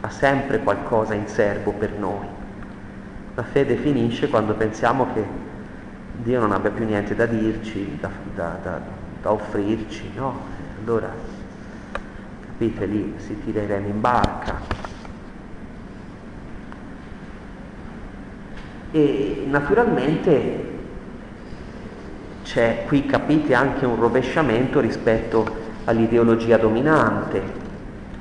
[0.00, 2.26] ha sempre qualcosa in serbo per noi.
[3.34, 5.22] La fede finisce quando pensiamo che
[6.12, 8.80] Dio non abbia più niente da dirci, da, da, da,
[9.20, 10.40] da offrirci, no?
[10.80, 11.12] Allora,
[12.46, 14.85] capite, lì si tireremo in barca.
[18.96, 20.64] E naturalmente
[22.44, 27.42] c'è qui, capite, anche un rovesciamento rispetto all'ideologia dominante,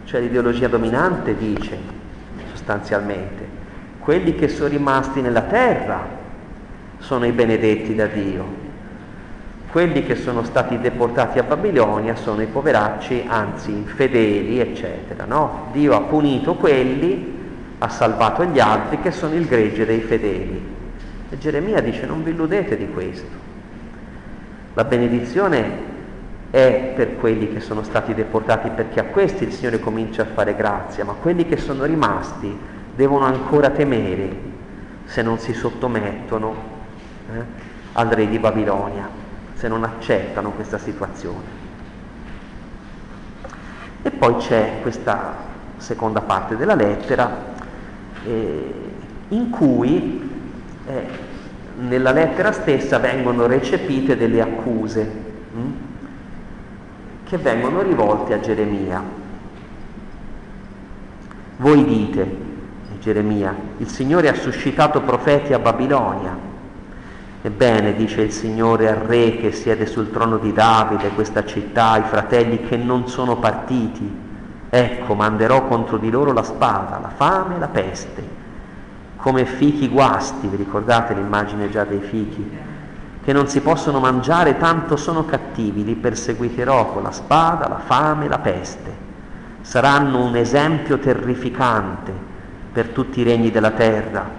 [0.04, 1.78] cioè l'ideologia dominante dice
[2.52, 3.48] sostanzialmente,
[4.00, 6.06] quelli che sono rimasti nella terra
[6.98, 8.46] sono i benedetti da Dio,
[9.72, 15.24] quelli che sono stati deportati a Babilonia sono i poveracci, anzi infedeli, eccetera.
[15.24, 15.70] No?
[15.72, 17.35] Dio ha punito quelli,
[17.78, 20.74] ha salvato gli altri che sono il gregge dei fedeli.
[21.30, 23.44] E Geremia dice non vi illudete di questo.
[24.74, 25.94] La benedizione
[26.52, 30.56] è per quelli che sono stati deportati perché a questi il Signore comincia a fare
[30.56, 32.58] grazia, ma quelli che sono rimasti
[32.96, 34.54] devono ancora temere
[35.06, 36.56] se non si sottomettono
[37.34, 37.44] eh,
[37.94, 39.08] al re di Babilonia,
[39.54, 41.64] se non accettano questa situazione.
[44.02, 45.36] E poi c'è questa
[45.78, 47.54] seconda parte della lettera
[48.26, 48.74] eh,
[49.30, 50.30] in cui
[50.88, 51.08] eh,
[51.80, 55.24] nella lettera stessa vengono recepite delle accuse.
[55.54, 55.86] Hm?
[57.26, 59.04] che vengono rivolti a Geremia.
[61.58, 62.38] Voi dite,
[63.00, 66.38] Geremia, il Signore ha suscitato profeti a Babilonia.
[67.42, 72.04] Ebbene, dice il Signore al re che siede sul trono di Davide, questa città, i
[72.04, 74.24] fratelli che non sono partiti.
[74.70, 78.44] Ecco, manderò contro di loro la spada, la fame e la peste.
[79.18, 82.74] Come fichi guasti, vi ricordate l'immagine già dei fichi?
[83.26, 88.28] che non si possono mangiare tanto sono cattivi, li perseguiterò con la spada, la fame,
[88.28, 89.04] la peste.
[89.62, 92.14] Saranno un esempio terrificante
[92.72, 94.30] per tutti i regni della terra,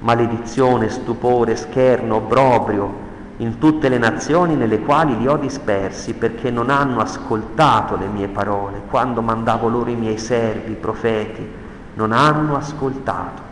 [0.00, 3.03] maledizione, stupore, scherno, obbrobrio,
[3.38, 8.28] in tutte le nazioni nelle quali li ho dispersi, perché non hanno ascoltato le mie
[8.28, 11.46] parole, quando mandavo loro i miei servi, i profeti,
[11.94, 13.42] non hanno ascoltato.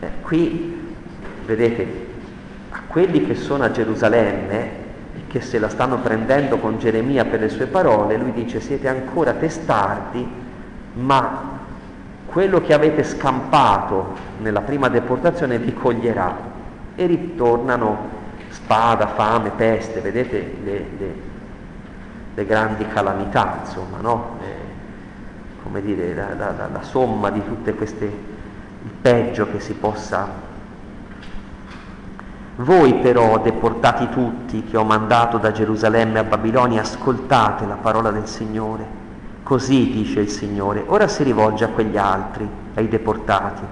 [0.00, 0.94] Eh, qui,
[1.44, 2.06] vedete,
[2.70, 4.86] a quelli che sono a Gerusalemme,
[5.26, 9.34] che se la stanno prendendo con Geremia per le sue parole, lui dice siete ancora
[9.34, 10.26] testardi,
[10.94, 11.56] ma
[12.24, 16.47] quello che avete scampato nella prima deportazione vi coglierà
[16.98, 18.16] e ritornano
[18.48, 21.14] spada, fame, peste, vedete le, le,
[22.34, 24.36] le grandi calamità, insomma, no?
[24.42, 30.46] eh, come dire, la, la, la somma di tutte queste, il peggio che si possa
[32.56, 38.26] voi però, deportati tutti, che ho mandato da Gerusalemme a Babilonia, ascoltate la parola del
[38.26, 38.84] Signore.
[39.44, 40.82] Così dice il Signore.
[40.88, 43.62] Ora si rivolge a quegli altri, ai deportati,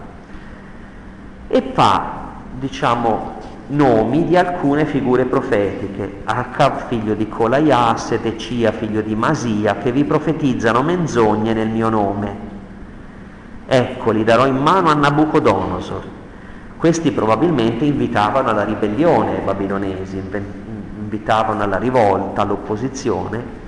[1.49, 2.26] e fa
[2.59, 3.35] diciamo,
[3.69, 10.05] nomi di alcune figure profetiche, Acab figlio di Colaià, Sedecia figlio di Masia, che vi
[10.05, 12.55] profetizzano menzogne nel mio nome.
[13.67, 16.15] Ecco, li darò in mano a Nabucodonosor.
[16.77, 20.23] Questi probabilmente invitavano alla ribellione babilonesi,
[20.99, 23.65] invitavano alla rivolta, all'opposizione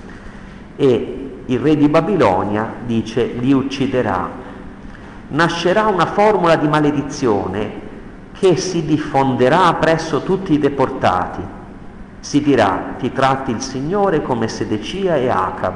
[0.75, 4.29] e il re di Babilonia dice li ucciderà.
[5.29, 7.87] Nascerà una formula di maledizione
[8.39, 11.41] che si diffonderà presso tutti i deportati.
[12.21, 15.75] Si dirà, ti tratti il Signore come Sedecia e Acab,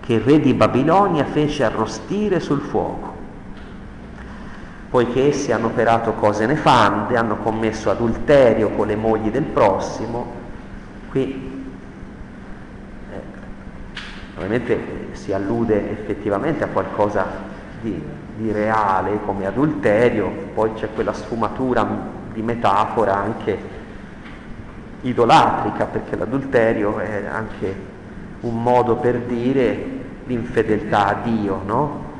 [0.00, 3.20] che il re di Babilonia fece arrostire sul fuoco.
[4.90, 10.40] Poiché essi hanno operato cose nefande, hanno commesso adulterio con le mogli del prossimo,
[11.08, 11.66] qui
[13.12, 13.20] eh,
[14.36, 17.51] ovviamente si allude effettivamente a qualcosa
[17.82, 21.86] di di reale come adulterio, poi c'è quella sfumatura
[22.32, 23.80] di metafora anche
[25.02, 27.90] idolatrica, perché l'adulterio è anche
[28.40, 32.10] un modo per dire l'infedeltà a Dio, no?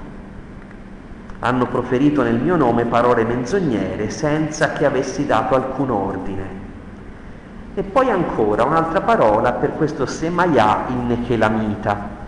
[1.39, 6.61] Hanno proferito nel mio nome parole menzognere senza che avessi dato alcun ordine.
[7.75, 12.21] E poi ancora un'altra parola per questo Semaia il Nechelamita,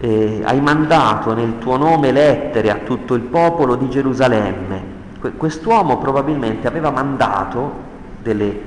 [0.00, 4.96] eh, hai mandato nel tuo nome lettere a tutto il popolo di Gerusalemme.
[5.36, 7.86] Quest'uomo probabilmente aveva mandato
[8.22, 8.60] delle,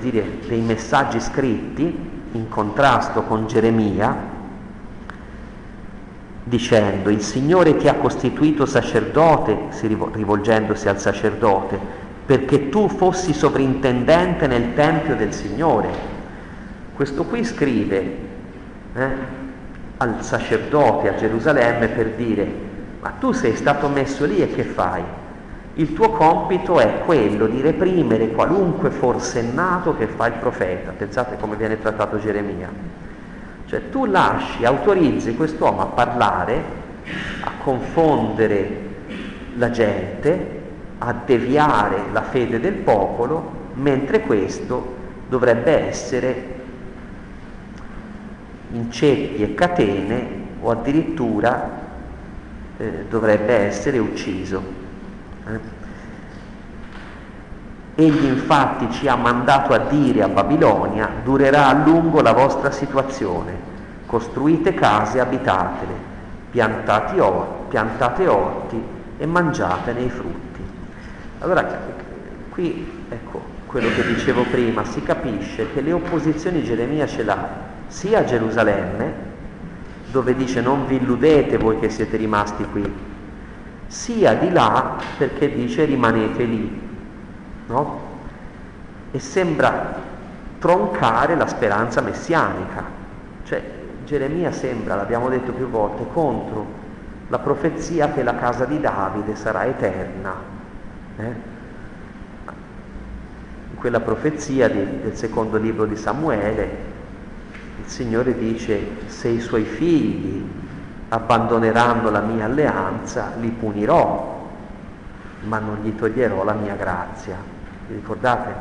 [0.00, 4.34] dire, dei messaggi scritti in contrasto con Geremia,
[6.42, 11.78] dicendo il Signore ti ha costituito sacerdote, rivolgendosi al sacerdote,
[12.24, 16.14] perché tu fossi sovrintendente nel Tempio del Signore.
[16.94, 18.16] Questo qui scrive,
[18.94, 19.44] eh,
[19.98, 22.74] al sacerdote a Gerusalemme per dire
[23.06, 25.00] ma tu sei stato messo lì e che fai?
[25.74, 30.90] Il tuo compito è quello di reprimere qualunque forsennato che fa il profeta.
[30.90, 32.68] Pensate come viene trattato Geremia.
[33.66, 36.62] Cioè tu lasci, autorizzi quest'uomo a parlare,
[37.44, 38.84] a confondere
[39.54, 40.62] la gente,
[40.98, 44.94] a deviare la fede del popolo, mentre questo
[45.28, 46.54] dovrebbe essere
[48.76, 51.70] in ceppi e catene o addirittura
[52.76, 54.62] eh, dovrebbe essere ucciso.
[55.46, 55.84] Eh?
[57.98, 63.54] Egli infatti ci ha mandato a dire a Babilonia, durerà a lungo la vostra situazione,
[64.04, 65.92] costruite case abitatele,
[66.50, 68.82] piantate, or- piantate orti
[69.16, 70.60] e mangiatene i frutti.
[71.38, 71.66] Allora,
[72.50, 78.20] qui, ecco, quello che dicevo prima, si capisce che le opposizioni Geremia ce l'ha sia
[78.20, 79.24] a Gerusalemme,
[80.10, 82.90] dove dice non vi illudete voi che siete rimasti qui,
[83.86, 86.80] sia di là perché dice rimanete lì,
[87.66, 88.00] no?
[89.10, 90.02] E sembra
[90.58, 92.84] troncare la speranza messianica.
[93.44, 93.62] Cioè
[94.04, 96.84] Geremia sembra, l'abbiamo detto più volte, contro
[97.28, 100.34] la profezia che la casa di Davide sarà eterna.
[101.18, 101.54] Eh?
[103.74, 106.94] Quella profezia di, del secondo libro di Samuele
[107.78, 110.44] il Signore dice se i suoi figli
[111.08, 114.48] abbandoneranno la mia alleanza, li punirò,
[115.42, 117.36] ma non gli toglierò la mia grazia.
[117.86, 118.54] Vi ricordate?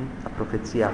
[0.00, 0.06] Mm?
[0.22, 0.90] La profezia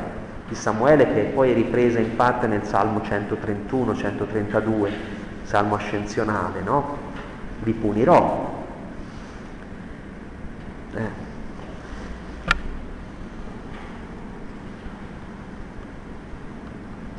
[0.48, 4.90] di Samuele che poi è ripresa in parte nel Salmo 131-132,
[5.42, 6.96] Salmo ascensionale, no?
[7.62, 8.54] Li punirò.
[10.94, 11.24] Eh.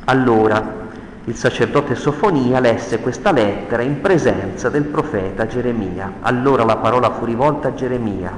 [0.08, 0.86] Allora
[1.24, 6.14] il sacerdote Sofonia lesse questa lettera in presenza del profeta Geremia.
[6.20, 8.32] Allora la parola fu rivolta a Geremia.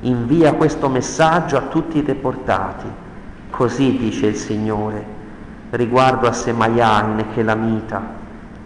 [0.00, 2.86] invia questo messaggio a tutti i deportati.
[3.48, 5.04] Così dice il Signore
[5.70, 8.02] riguardo a Semaia in Echelamita.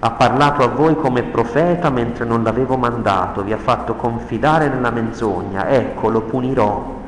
[0.00, 4.90] Ha parlato a voi come profeta mentre non l'avevo mandato, vi ha fatto confidare nella
[4.90, 7.02] menzogna, ecco lo punirò.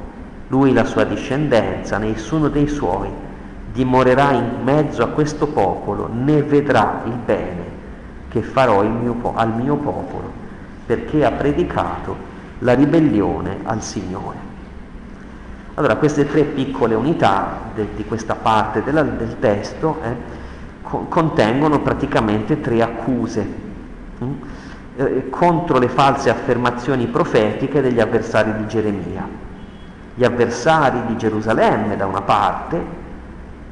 [0.48, 3.10] Lui la sua discendenza, nessuno dei suoi,
[3.76, 7.64] dimorerà in mezzo a questo popolo, né vedrà il bene
[8.28, 10.32] che farò mio, al mio popolo,
[10.86, 12.16] perché ha predicato
[12.60, 14.54] la ribellione al Signore.
[15.74, 20.16] Allora queste tre piccole unità de, di questa parte della, del testo eh,
[20.80, 23.46] co- contengono praticamente tre accuse
[24.18, 24.32] hm,
[24.96, 29.28] eh, contro le false affermazioni profetiche degli avversari di Geremia.
[30.14, 32.95] Gli avversari di Gerusalemme da una parte,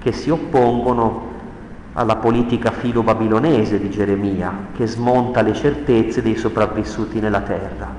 [0.05, 1.33] che si oppongono
[1.95, 7.91] alla politica filo-babilonese di Geremia, che smonta le certezze dei sopravvissuti nella terra.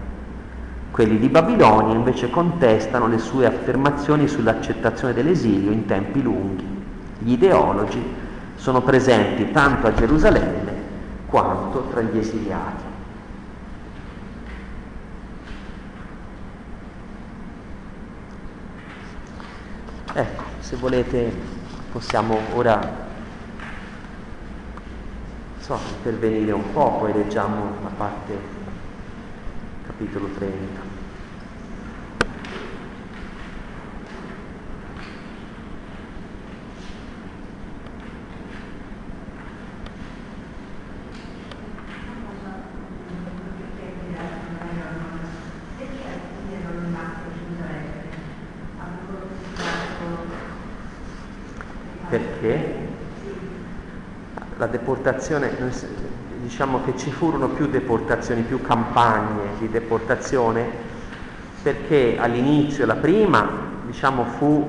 [0.91, 6.83] Quelli di Babilonia invece contestano le sue affermazioni sull'accettazione dell'esilio in tempi lunghi.
[7.17, 7.99] Gli ideologi
[8.53, 10.73] sono presenti tanto a Gerusalemme
[11.25, 12.83] quanto tra gli esiliati.
[20.13, 21.54] Ecco, se volete
[21.95, 23.07] possiamo ora
[25.61, 28.37] so, intervenire un po', poi leggiamo la parte
[29.85, 30.84] capitolo 30.
[52.15, 52.75] Perché?
[54.57, 55.51] La deportazione,
[56.41, 60.65] diciamo che ci furono più deportazioni, più campagne di deportazione,
[61.61, 63.49] perché all'inizio la prima
[63.85, 64.65] diciamo, fu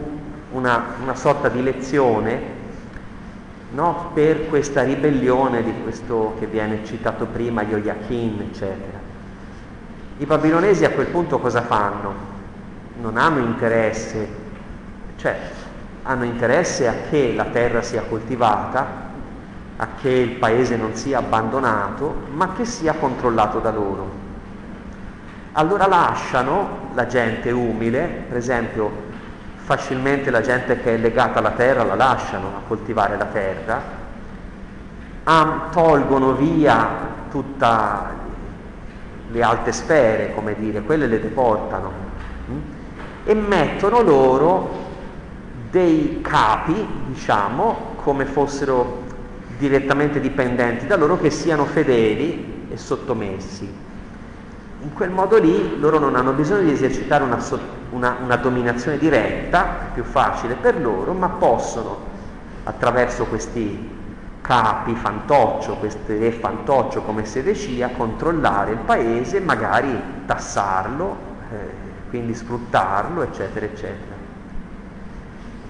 [0.50, 2.40] una, una, sorta di lezione
[3.70, 8.98] no, per questa ribellione di questo che viene citato prima, Joachim, eccetera.
[10.18, 12.12] I babilonesi a quel punto cosa fanno?
[13.00, 14.28] Non hanno interesse,
[15.14, 15.38] cioè
[16.06, 18.86] hanno interesse a che la terra sia coltivata,
[19.76, 24.24] a che il paese non sia abbandonato, ma che sia controllato da loro.
[25.52, 29.04] Allora lasciano la gente umile, per esempio
[29.56, 33.82] facilmente la gente che è legata alla terra la lasciano a coltivare la terra,
[35.24, 36.88] am, tolgono via
[37.30, 37.66] tutte
[39.28, 41.90] le alte sfere, come dire, quelle le deportano
[42.46, 42.58] hm?
[43.24, 44.85] e mettono loro
[45.76, 49.04] dei capi, diciamo, come fossero
[49.58, 53.70] direttamente dipendenti da loro che siano fedeli e sottomessi.
[54.80, 57.38] In quel modo lì loro non hanno bisogno di esercitare una,
[57.90, 61.98] una, una dominazione diretta, più facile per loro, ma possono
[62.64, 63.94] attraverso questi
[64.40, 71.16] capi fantoccio, questi re fantoccio come Sedecia, controllare il paese, magari tassarlo,
[71.52, 74.15] eh, quindi sfruttarlo, eccetera, eccetera.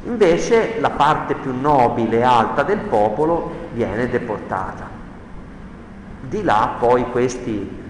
[0.07, 4.89] Invece la parte più nobile e alta del popolo viene deportata.
[6.21, 7.85] Di là poi questi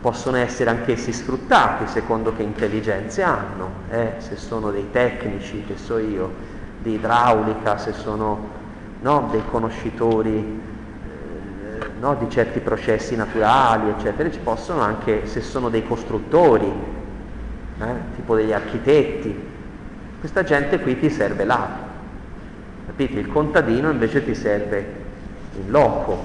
[0.00, 4.14] possono essere anch'essi sfruttati secondo che intelligenze hanno, eh?
[4.18, 6.32] se sono dei tecnici, che so io,
[6.78, 8.48] di idraulica, se sono
[9.00, 15.68] no, dei conoscitori eh, no, di certi processi naturali, eccetera, ci possono anche, se sono
[15.68, 16.72] dei costruttori,
[17.78, 19.52] eh, tipo degli architetti,
[20.24, 21.68] questa gente qui ti serve là,
[22.86, 23.20] capite?
[23.20, 24.86] Il contadino invece ti serve
[25.54, 26.18] in loco.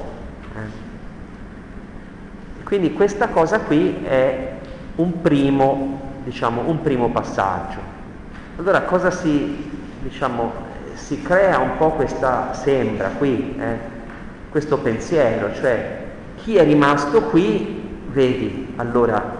[0.55, 2.63] Eh?
[2.63, 4.53] Quindi questa cosa qui è
[4.95, 7.79] un primo, diciamo, un primo passaggio.
[8.55, 9.69] Allora cosa si,
[10.01, 10.49] diciamo,
[10.93, 13.77] si crea un po' questa, sembra qui, eh?
[14.49, 16.05] questo pensiero, cioè
[16.37, 19.38] chi è rimasto qui, vedi, allora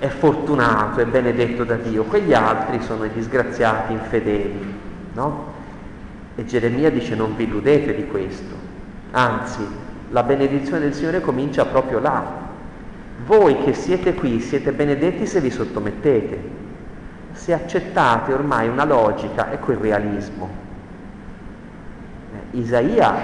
[0.00, 4.74] è fortunato, è benedetto da Dio, quegli altri sono i disgraziati, infedeli,
[5.12, 5.52] no?
[6.36, 8.54] E Geremia dice non vi illudete di questo,
[9.10, 9.60] anzi
[10.08, 12.48] la benedizione del Signore comincia proprio là.
[13.26, 16.50] Voi che siete qui siete benedetti se vi sottomettete,
[17.32, 20.48] se accettate ormai una logica, ecco il realismo.
[22.32, 23.16] Eh, Isaia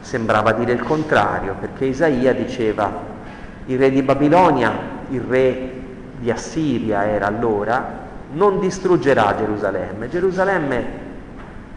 [0.00, 3.16] sembrava dire il contrario, perché Isaia diceva
[3.64, 4.72] il re di Babilonia,
[5.08, 5.76] il re
[6.18, 10.08] di Assiria era allora, non distruggerà Gerusalemme.
[10.08, 11.06] Gerusalemme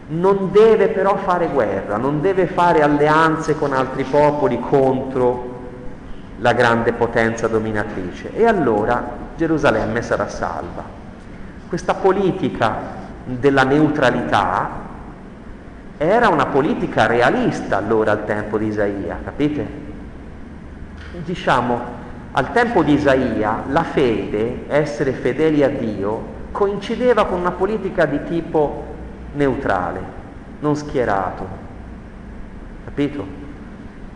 [0.08, 5.50] non deve però fare guerra, non deve fare alleanze con altri popoli contro
[6.38, 11.00] la grande potenza dominatrice e allora Gerusalemme sarà salva.
[11.68, 14.68] questa politica della neutralità
[15.96, 19.66] era una politica realista allora al tempo di Isaia, capite?
[21.24, 22.00] Diciamo,
[22.34, 28.22] al tempo di Isaia la fede, essere fedeli a Dio, coincideva con una politica di
[28.24, 28.84] tipo
[29.34, 30.00] neutrale,
[30.60, 31.46] non schierato,
[32.84, 33.40] capito?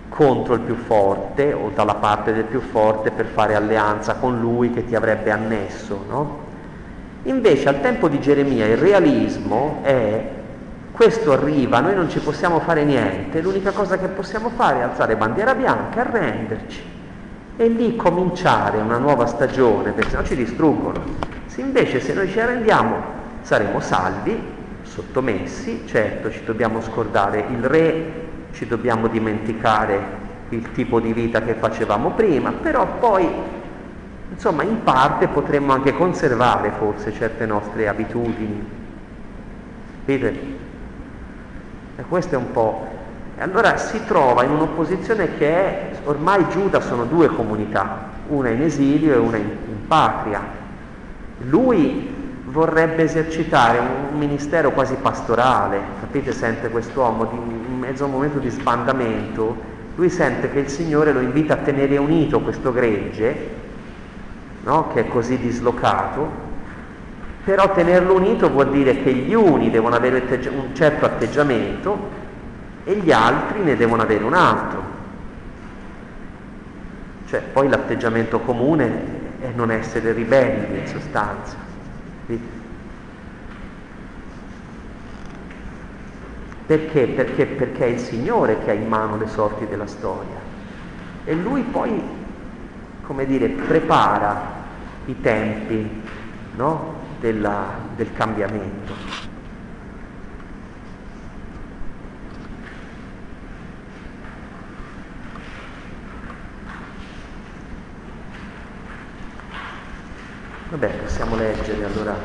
[0.09, 4.71] Contro il più forte o dalla parte del più forte per fare alleanza con lui
[4.71, 6.45] che ti avrebbe annesso, no?
[7.25, 10.31] Invece al tempo di Geremia il realismo è
[10.91, 15.17] questo arriva, noi non ci possiamo fare niente, l'unica cosa che possiamo fare è alzare
[15.17, 16.95] bandiera bianca, arrenderci
[17.57, 21.03] e lì cominciare una nuova stagione, perché se no ci distruggono.
[21.47, 28.13] Se invece se noi ci arrendiamo saremo salvi, sottomessi, certo ci dobbiamo scordare il re,
[28.53, 33.29] ci dobbiamo dimenticare il tipo di vita che facevamo prima, però poi
[34.29, 38.69] Insomma, in parte potremmo anche conservare forse certe nostre abitudini.
[40.05, 40.47] Vedete?
[41.97, 42.96] E questo è un po'.
[43.39, 48.63] E allora si trova in un'opposizione che è, ormai Giuda sono due comunità, una in
[48.63, 50.41] esilio e una in, in patria.
[51.49, 52.15] Lui
[52.45, 56.33] vorrebbe esercitare un ministero quasi pastorale, capite?
[56.33, 61.21] Sente quest'uomo in mezzo a un momento di sbandamento, lui sente che il Signore lo
[61.21, 63.65] invita a tenere unito questo gregge
[64.63, 64.89] no?
[64.93, 66.45] che è così dislocato,
[67.45, 72.25] però tenerlo unito vuol dire che gli uni devono avere un certo atteggiamento
[72.89, 74.95] e gli altri ne devono avere un altro.
[77.27, 81.57] Cioè poi l'atteggiamento comune è non essere ribelli in sostanza.
[86.67, 87.07] Perché?
[87.09, 87.47] Perché?
[87.47, 90.39] Perché è il Signore che ha in mano le sorti della storia.
[91.25, 92.01] E Lui poi,
[93.03, 94.65] come dire, prepara
[95.07, 96.03] i tempi
[96.55, 96.95] no?
[97.19, 97.67] Della,
[97.97, 99.16] del cambiamento.
[110.69, 112.17] Vabbè, possiamo leggere allora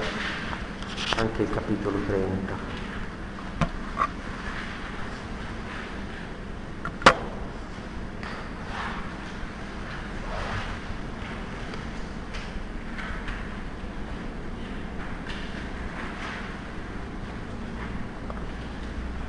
[1.18, 2.54] anche il capitolo 30.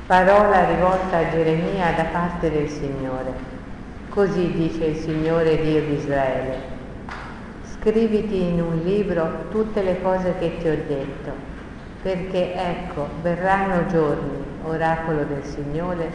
[0.07, 3.31] Parola rivolta a Geremia da parte del Signore.
[4.09, 6.72] Così dice il Signore Dio di Israele.
[7.85, 11.31] Scriviti in un libro tutte le cose che ti ho detto,
[12.01, 16.09] perché ecco, verranno giorni, oracolo del Signore,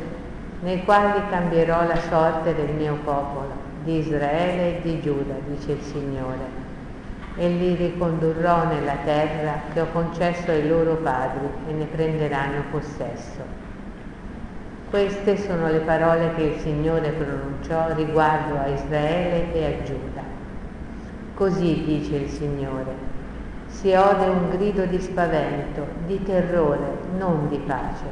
[0.60, 3.52] nei quali cambierò la sorte del mio popolo,
[3.84, 6.46] di Israele e di Giuda, dice il Signore,
[7.36, 13.66] e li ricondurrò nella terra che ho concesso ai loro padri e ne prenderanno possesso
[14.88, 20.37] queste sono le parole che il Signore pronunciò riguardo a Israele e a Giuda.
[21.38, 22.92] Così dice il Signore,
[23.68, 28.06] si ode un grido di spavento, di terrore, non di pace.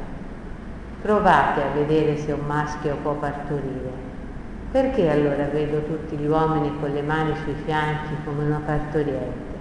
[1.01, 3.91] Provate a vedere se un maschio può partorire.
[4.71, 9.55] Perché allora vedo tutti gli uomini con le mani sui fianchi come una partoriente?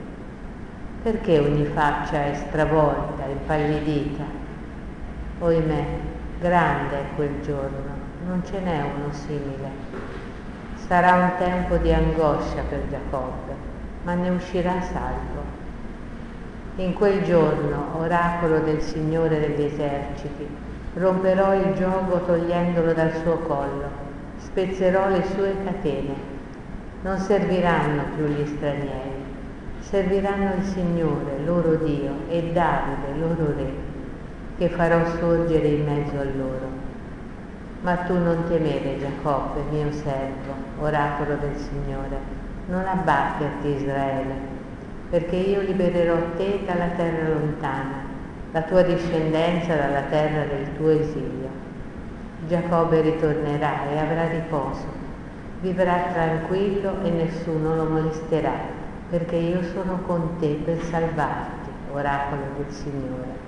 [1.02, 4.22] Perché ogni faccia è stravolta, impallidita?
[5.40, 5.84] Oimè,
[6.38, 7.96] Grande è quel giorno,
[8.28, 10.14] non ce n'è uno simile.
[10.86, 13.45] Sarà un tempo di angoscia per Giacobbe,
[14.06, 15.42] ma ne uscirà salvo.
[16.76, 20.46] In quel giorno, oracolo del Signore degli eserciti,
[20.94, 23.88] romperò il gioco togliendolo dal suo collo,
[24.36, 26.14] spezzerò le sue catene.
[27.02, 29.24] Non serviranno più gli stranieri,
[29.80, 33.94] serviranno il Signore, loro Dio, e Davide, loro Re
[34.56, 36.84] che farò sorgere in mezzo a loro.
[37.82, 44.34] Ma tu non temere, Giacobbe, mio servo, oracolo del Signore, non abbatterti, Israele,
[45.10, 48.04] perché io libererò te dalla terra lontana,
[48.52, 51.64] la tua discendenza dalla terra del tuo esilio.
[52.46, 54.86] Giacobbe ritornerà e avrà riposo,
[55.60, 58.54] vivrà tranquillo e nessuno lo molesterà,
[59.10, 63.46] perché io sono con te per salvarti, oracolo del Signore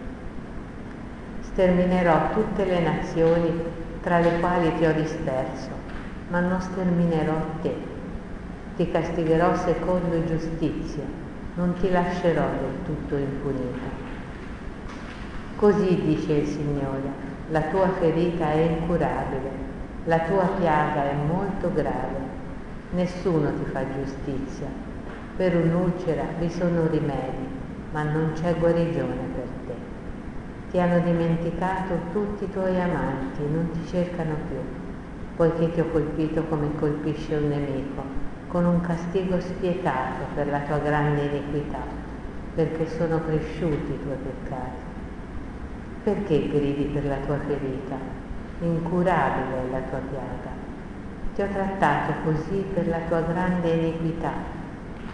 [1.58, 3.50] sterminerò tutte le nazioni
[4.00, 5.70] tra le quali ti ho disperso,
[6.28, 7.87] ma non sterminerò te.
[8.78, 11.02] Ti castigherò secondo giustizia,
[11.56, 13.88] non ti lascerò del tutto impunita.
[15.56, 17.10] Così dice il Signore,
[17.48, 19.50] la tua ferita è incurabile,
[20.04, 22.20] la tua piaga è molto grave,
[22.92, 24.68] nessuno ti fa giustizia,
[25.36, 27.48] per un'ulcera vi sono rimedi,
[27.90, 29.74] ma non c'è guarigione per te.
[30.70, 34.58] Ti hanno dimenticato tutti i tuoi amanti, non ti cercano più,
[35.34, 40.78] poiché ti ho colpito come colpisce un nemico, con un castigo spietato per la tua
[40.78, 41.80] grande iniquità,
[42.54, 44.86] perché sono cresciuti i tuoi peccati.
[46.02, 47.96] Perché gridi per la tua ferita?
[48.60, 50.56] Incurabile è la tua piaga.
[51.34, 54.32] Ti ho trattato così per la tua grande iniquità,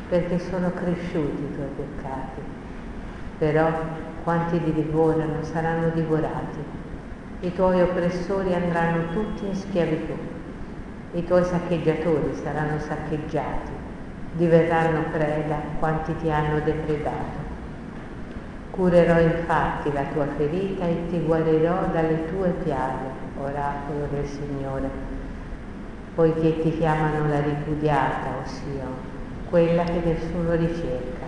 [0.09, 2.41] perché sono cresciuti i tuoi peccati.
[3.39, 3.68] Però
[4.22, 6.62] quanti ti divorano saranno divorati,
[7.41, 10.14] i tuoi oppressori andranno tutti in schiavitù,
[11.15, 13.71] i tuoi saccheggiatori saranno saccheggiati,
[14.33, 17.53] diverranno preda quanti ti hanno depredato.
[18.73, 23.11] Curerò infatti la tua ferita e ti guarirò dalle tue piaghe,
[23.41, 24.91] oracolo del Signore,
[26.17, 28.85] poiché ti chiamano la ripudiata, ossia
[29.49, 31.27] quella che nessuno ricerca.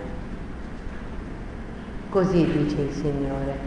[2.09, 3.57] Così dice il Signore,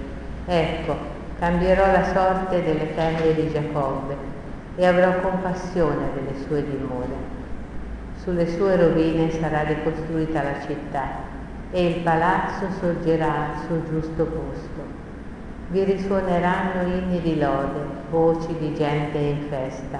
[0.44, 0.96] ecco,
[1.38, 4.29] cambierò la sorte delle tende di Giacobbe
[4.80, 7.14] e avrò compassione delle sue dimore.
[8.16, 11.06] Sulle sue rovine sarà ricostruita la città
[11.70, 14.82] e il palazzo sorgerà al suo giusto posto.
[15.68, 19.98] Vi risuoneranno inni di lode, voci di gente in festa.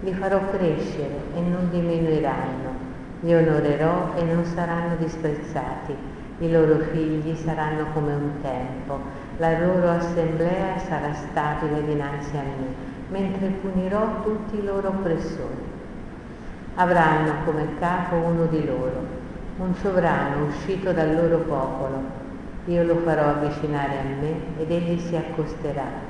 [0.00, 2.88] Li farò crescere e non diminuiranno.
[3.20, 5.94] Li onorerò e non saranno disprezzati.
[6.38, 8.98] I loro figli saranno come un tempo.
[9.36, 15.68] La loro assemblea sarà stabile dinanzi a me, mentre punirò tutti i loro oppressori.
[16.76, 19.04] Avranno come capo uno di loro,
[19.58, 22.18] un sovrano uscito dal loro popolo.
[22.66, 26.08] Io lo farò avvicinare a me ed egli si accosterà.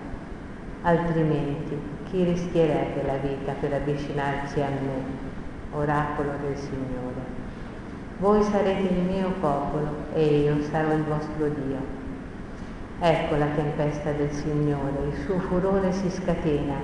[0.82, 1.76] Altrimenti
[2.10, 5.28] chi rischierebbe la vita per avvicinarsi a me?
[5.72, 7.38] Oracolo del Signore.
[8.18, 11.99] Voi sarete il mio popolo e io sarò il vostro Dio.
[13.02, 16.74] Ecco la tempesta del Signore, il suo furore si scatena,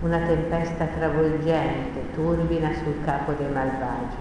[0.00, 4.16] una tempesta travolgente, turbina sul capo dei malvagi.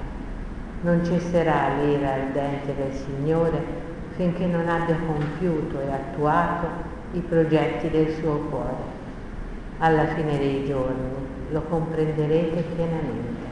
[0.82, 3.60] Non cesserà l'ira ardente del Signore
[4.18, 6.68] finché non abbia compiuto e attuato
[7.14, 9.00] i progetti del suo cuore.
[9.80, 11.10] Alla fine dei giorni
[11.50, 13.50] lo comprenderete pienamente.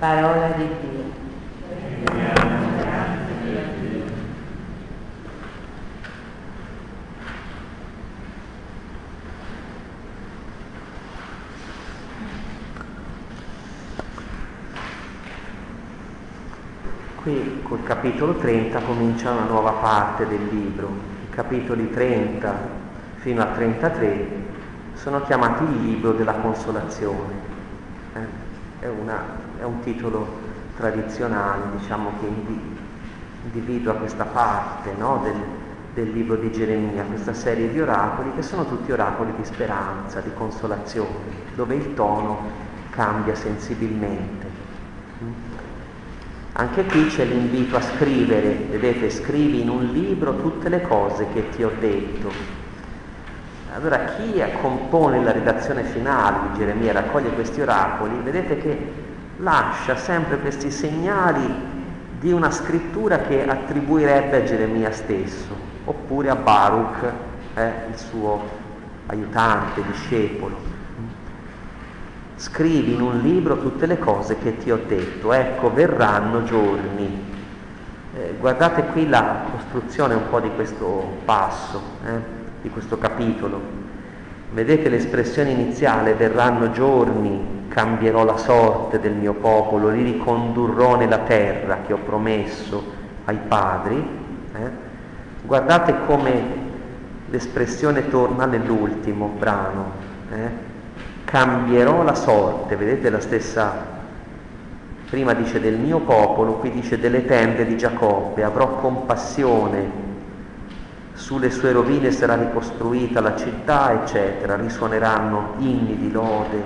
[0.00, 1.18] Parola di Dio.
[17.22, 20.86] Qui col capitolo 30 comincia una nuova parte del libro.
[21.26, 22.54] I capitoli 30
[23.16, 24.28] fino a 33
[24.94, 27.34] sono chiamati il libro della consolazione.
[28.14, 28.84] Eh?
[28.84, 29.20] È, una,
[29.58, 30.24] è, un titolo
[30.76, 32.28] tradizionale, diciamo, che
[33.42, 35.22] individua questa parte no?
[35.24, 35.34] del,
[35.92, 40.30] del libro di Geremia, questa serie di oracoli che sono tutti oracoli di speranza, di
[40.34, 41.26] consolazione,
[41.56, 42.38] dove il tono
[42.90, 44.49] cambia sensibilmente.
[46.60, 51.48] Anche qui c'è l'invito a scrivere, vedete, scrivi in un libro tutte le cose che
[51.48, 52.30] ti ho detto.
[53.74, 58.92] Allora chi compone la redazione finale di Geremia, raccoglie questi oracoli, vedete che
[59.38, 61.50] lascia sempre questi segnali
[62.18, 65.56] di una scrittura che attribuirebbe a Geremia stesso,
[65.86, 67.10] oppure a Baruch,
[67.54, 68.38] eh, il suo
[69.06, 70.79] aiutante, discepolo
[72.40, 77.28] scrivi in un libro tutte le cose che ti ho detto, ecco verranno giorni.
[78.16, 82.08] Eh, guardate qui la costruzione un po' di questo passo, eh,
[82.62, 83.60] di questo capitolo.
[84.52, 91.82] Vedete l'espressione iniziale, verranno giorni, cambierò la sorte del mio popolo, li ricondurrò nella terra
[91.86, 92.82] che ho promesso
[93.26, 93.96] ai padri.
[94.54, 94.70] Eh.
[95.42, 96.42] Guardate come
[97.28, 100.68] l'espressione torna nell'ultimo brano.
[101.30, 103.72] Cambierò la sorte, vedete la stessa,
[105.08, 109.88] prima dice del mio popolo, qui dice delle tende di Giacobbe, avrò compassione,
[111.12, 116.64] sulle sue rovine sarà ricostruita la città, eccetera, risuoneranno inni di lode,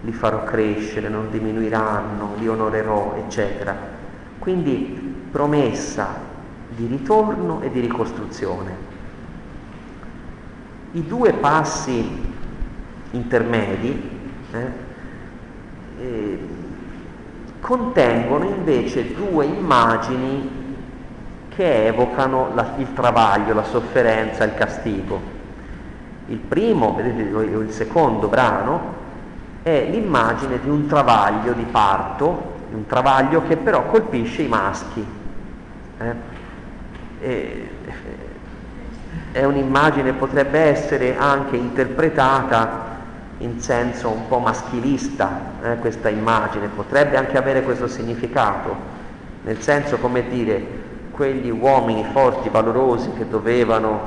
[0.00, 3.76] li farò crescere, non diminuiranno, li onorerò, eccetera.
[4.40, 6.08] Quindi promessa
[6.70, 8.74] di ritorno e di ricostruzione.
[10.90, 12.34] I due passi
[13.16, 14.10] intermedi,
[15.98, 16.38] eh,
[17.60, 20.64] contengono invece due immagini
[21.48, 25.34] che evocano la, il travaglio, la sofferenza, il castigo.
[26.28, 28.94] Il primo, vedete il secondo brano,
[29.62, 35.04] è l'immagine di un travaglio di parto, un travaglio che però colpisce i maschi.
[35.98, 36.14] Eh?
[37.20, 37.68] eh,
[39.32, 42.95] è un'immagine, potrebbe essere anche interpretata
[43.38, 48.74] in senso un po' maschilista, eh, questa immagine, potrebbe anche avere questo significato,
[49.42, 54.00] nel senso come dire, quegli uomini forti, valorosi che dovevano,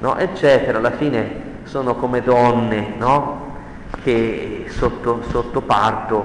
[0.00, 3.50] no, eccetera, alla fine sono come donne, no?
[4.02, 6.24] che sotto, sotto parto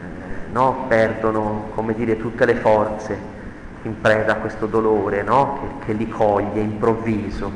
[0.00, 0.84] eh, no?
[0.88, 3.36] perdono, come dire, tutte le forze
[3.82, 7.50] in preda a questo dolore che, che li coglie improvviso.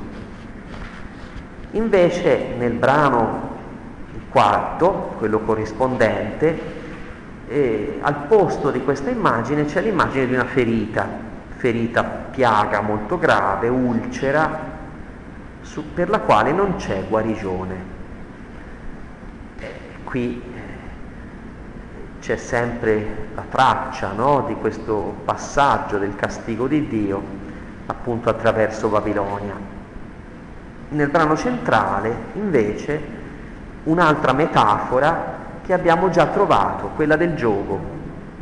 [1.72, 3.51] Invece nel brano
[4.32, 6.80] quarto, quello corrispondente,
[7.48, 11.06] eh, al posto di questa immagine c'è l'immagine di una ferita,
[11.56, 14.70] ferita piaga molto grave, ulcera,
[15.60, 17.90] su, per la quale non c'è guarigione.
[20.04, 20.60] Qui eh,
[22.20, 27.22] c'è sempre la traccia no, di questo passaggio del castigo di Dio
[27.86, 29.54] appunto attraverso Babilonia.
[30.88, 33.20] Nel brano centrale invece
[33.84, 37.80] un'altra metafora che abbiamo già trovato, quella del gioco.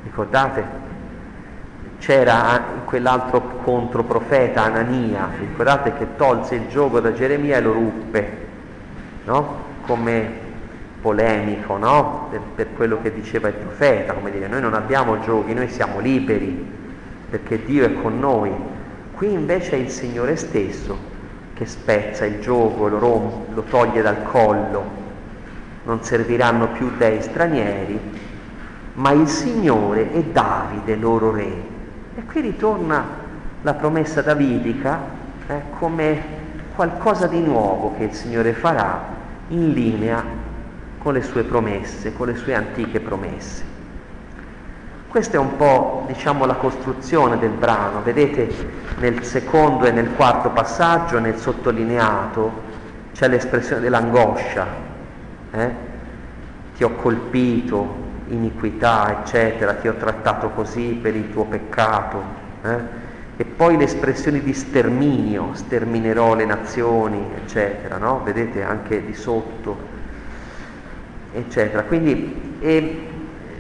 [0.03, 0.79] Ricordate?
[1.99, 8.47] C'era quell'altro controprofeta Anania, ricordate che tolse il gioco da Geremia e lo ruppe,
[9.25, 9.69] no?
[9.87, 10.49] Come
[11.01, 12.29] polemico, no?
[12.31, 16.01] Per, per, quello che diceva il profeta, come dire, noi non abbiamo giochi, noi siamo
[16.01, 16.79] liberi,
[17.29, 18.51] perché Dio è con noi.
[19.13, 20.97] Qui invece è il Signore stesso
[21.53, 25.00] che spezza il gioco, lo, rom- lo toglie dal collo,
[25.91, 27.99] non serviranno più dei stranieri,
[28.95, 31.53] ma il Signore è Davide, loro re.
[32.15, 33.05] E qui ritorna
[33.63, 35.01] la promessa davidica
[35.49, 36.39] eh, come
[36.77, 39.03] qualcosa di nuovo che il Signore farà
[39.49, 40.23] in linea
[40.99, 43.65] con le sue promesse, con le sue antiche promesse.
[45.09, 48.01] Questa è un po', diciamo, la costruzione del brano.
[48.05, 48.49] Vedete
[48.99, 52.53] nel secondo e nel quarto passaggio, nel sottolineato,
[53.13, 54.90] c'è l'espressione dell'angoscia.
[55.53, 55.71] Eh?
[56.77, 62.23] Ti ho colpito, iniquità, eccetera, ti ho trattato così per il tuo peccato.
[62.63, 63.09] Eh?
[63.37, 68.23] E poi le espressioni di sterminio, sterminerò le nazioni, eccetera, no?
[68.23, 69.79] Vedete anche di sotto,
[71.33, 71.85] eccetera.
[71.85, 73.09] Quindi e,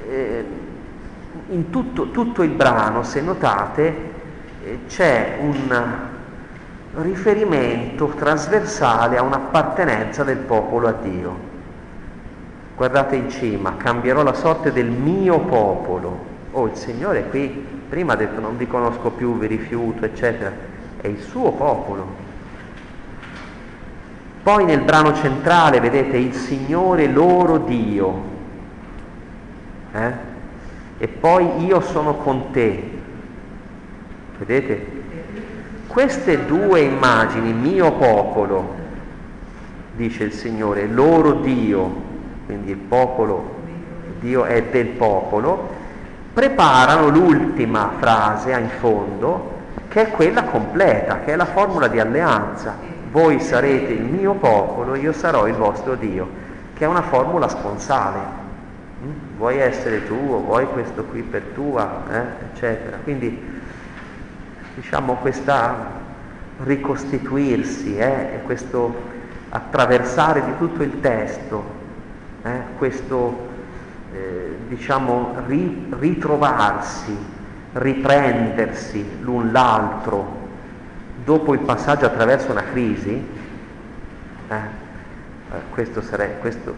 [0.06, 0.44] e,
[1.48, 3.94] in tutto, tutto il brano, se notate,
[4.62, 5.98] eh, c'è un
[6.96, 11.49] riferimento trasversale a un'appartenenza del popolo a Dio.
[12.80, 16.18] Guardate in cima, cambierò la sorte del mio popolo.
[16.52, 17.46] Oh, il Signore qui
[17.86, 20.50] prima ha detto non vi conosco più, vi rifiuto, eccetera.
[20.98, 22.06] È il suo popolo.
[24.42, 28.22] Poi nel brano centrale vedete il Signore loro Dio.
[29.92, 30.12] Eh?
[30.96, 32.90] e poi io sono con te.
[34.38, 34.86] Vedete?
[35.86, 38.74] Queste due immagini, mio popolo,
[39.96, 42.08] dice il Signore, loro Dio,
[42.50, 43.58] quindi il popolo,
[44.18, 45.68] Dio è del popolo,
[46.32, 52.74] preparano l'ultima frase in fondo, che è quella completa, che è la formula di alleanza.
[53.12, 56.28] Voi sarete il mio popolo, io sarò il vostro Dio,
[56.74, 58.38] che è una formula sponsale
[59.36, 62.22] vuoi essere tuo, vuoi questo qui per tua, eh,
[62.52, 62.98] eccetera.
[63.02, 63.60] Quindi
[64.74, 65.98] diciamo questa
[66.64, 68.94] ricostituirsi eh, questo
[69.48, 71.79] attraversare di tutto il testo,
[72.42, 73.48] eh, questo
[74.12, 77.16] eh, diciamo ri, ritrovarsi,
[77.72, 80.38] riprendersi l'un l'altro
[81.24, 83.10] dopo il passaggio attraverso una crisi,
[84.48, 86.74] eh, eh, questo, sarebbe, questo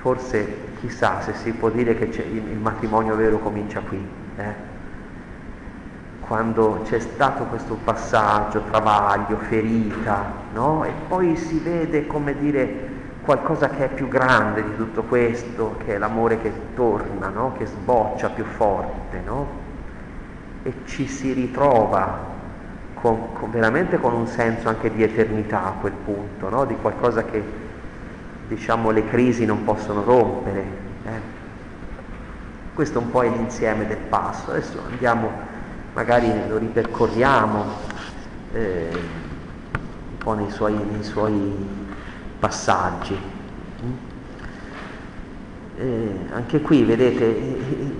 [0.00, 4.06] forse chissà se si può dire che il, il, matrimonio vero comincia qui,
[4.36, 4.74] eh?
[6.20, 10.84] quando c'è stato questo passaggio, travaglio, ferita, no?
[10.84, 12.85] e poi si vede come dire
[13.26, 17.54] qualcosa che è più grande di tutto questo, che è l'amore che torna, no?
[17.58, 19.64] che sboccia più forte, no?
[20.62, 22.18] e ci si ritrova
[22.94, 26.64] con, con, veramente con un senso anche di eternità a quel punto, no?
[26.66, 27.42] di qualcosa che
[28.46, 30.60] diciamo, le crisi non possono rompere.
[31.04, 31.34] Eh.
[32.74, 34.52] Questo un po' è l'insieme del passo.
[34.52, 35.30] Adesso andiamo,
[35.94, 37.64] magari lo ripercorriamo
[38.52, 41.75] eh, un po' nei suoi, nei suoi
[42.38, 43.18] passaggi.
[45.78, 47.94] Eh, anche qui vedete,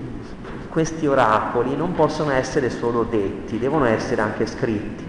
[0.69, 5.05] questi oracoli non possono essere solo detti, devono essere anche scritti.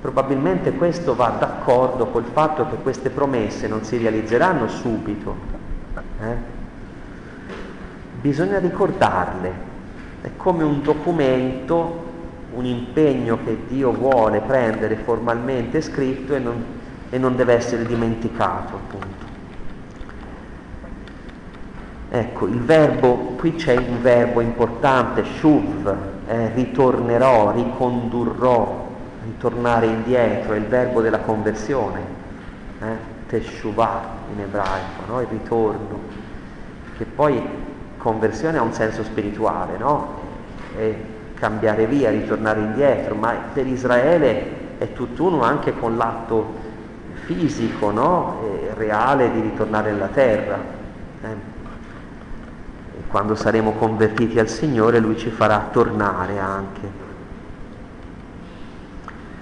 [0.00, 5.36] Probabilmente questo va d'accordo col fatto che queste promesse non si realizzeranno subito.
[6.20, 6.36] Eh?
[8.20, 9.70] Bisogna ricordarle.
[10.22, 12.10] È come un documento
[12.54, 16.64] un impegno che Dio vuole prendere formalmente scritto e non,
[17.12, 19.30] e non deve essere dimenticato, appunto.
[22.08, 25.94] Ecco, il verbo, qui c'è un verbo importante, shuv,
[26.26, 28.88] eh, ritornerò, ricondurrò,
[29.24, 32.00] ritornare indietro, è il verbo della conversione,
[32.80, 32.86] eh,
[33.26, 34.02] teshuvah
[34.32, 35.20] in ebraico, no?
[35.20, 36.00] il ritorno,
[36.96, 37.42] che poi
[37.98, 40.14] conversione ha un senso spirituale, no?
[40.78, 40.94] È
[41.34, 46.61] cambiare via, ritornare indietro, ma per Israele è tutt'uno anche con l'atto
[47.24, 48.40] fisico, no?
[48.74, 50.80] reale di ritornare nella terra.
[51.22, 51.50] Eh?
[53.12, 57.00] quando saremo convertiti al Signore Lui ci farà tornare anche.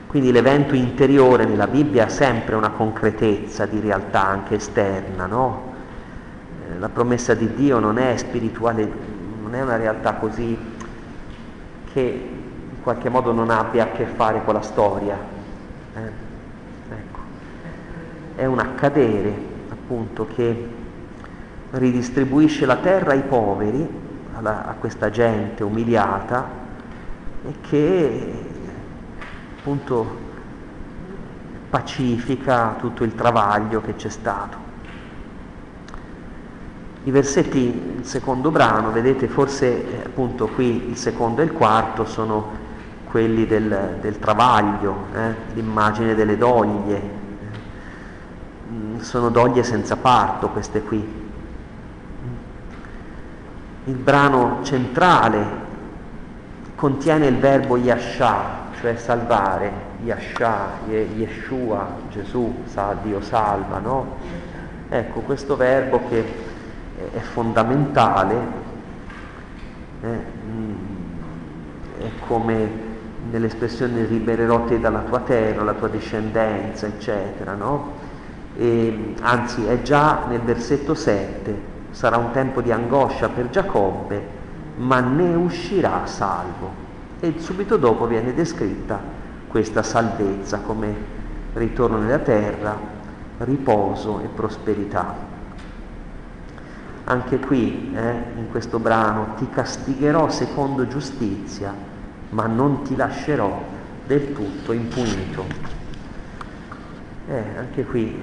[0.08, 5.72] Quindi l'evento interiore nella Bibbia ha sempre una concretezza di realtà anche esterna, no?
[6.68, 8.90] Eh, la promessa di Dio non è spirituale,
[9.40, 10.58] non è una realtà così
[11.92, 15.16] che in qualche modo non abbia a che fare con la storia.
[15.94, 16.29] Eh?
[18.40, 19.34] È un accadere
[19.70, 20.68] appunto che
[21.72, 23.86] ridistribuisce la terra ai poveri,
[24.34, 26.48] alla, a questa gente umiliata
[27.46, 28.32] e che
[29.58, 30.16] appunto
[31.68, 34.56] pacifica tutto il travaglio che c'è stato.
[37.04, 42.56] I versetti, il secondo brano, vedete forse appunto qui il secondo e il quarto sono
[43.10, 47.19] quelli del, del travaglio, eh, l'immagine delle doglie,
[49.00, 51.28] sono doglie senza parto queste qui,
[53.84, 55.68] il brano centrale
[56.76, 59.70] contiene il verbo Yasha, cioè salvare,
[60.04, 64.16] Yasha, Yeshua, Gesù, sa, Dio salva, no?
[64.88, 66.24] Ecco, questo verbo che
[67.12, 68.34] è fondamentale,
[70.02, 70.74] eh, mm,
[71.98, 72.68] è come
[73.30, 77.99] nell'espressione libererò te dalla tua terra, la tua discendenza, eccetera, no?
[78.56, 84.38] E, anzi, è già nel versetto 7, sarà un tempo di angoscia per Giacobbe,
[84.76, 86.88] ma ne uscirà salvo.
[87.20, 88.98] E subito dopo viene descritta
[89.48, 90.94] questa salvezza come
[91.54, 92.78] ritorno nella terra,
[93.38, 95.28] riposo e prosperità.
[97.04, 101.74] Anche qui, eh, in questo brano, ti castigherò secondo giustizia,
[102.30, 103.60] ma non ti lascerò
[104.06, 105.79] del tutto impunito.
[107.30, 108.20] Eh, anche qui,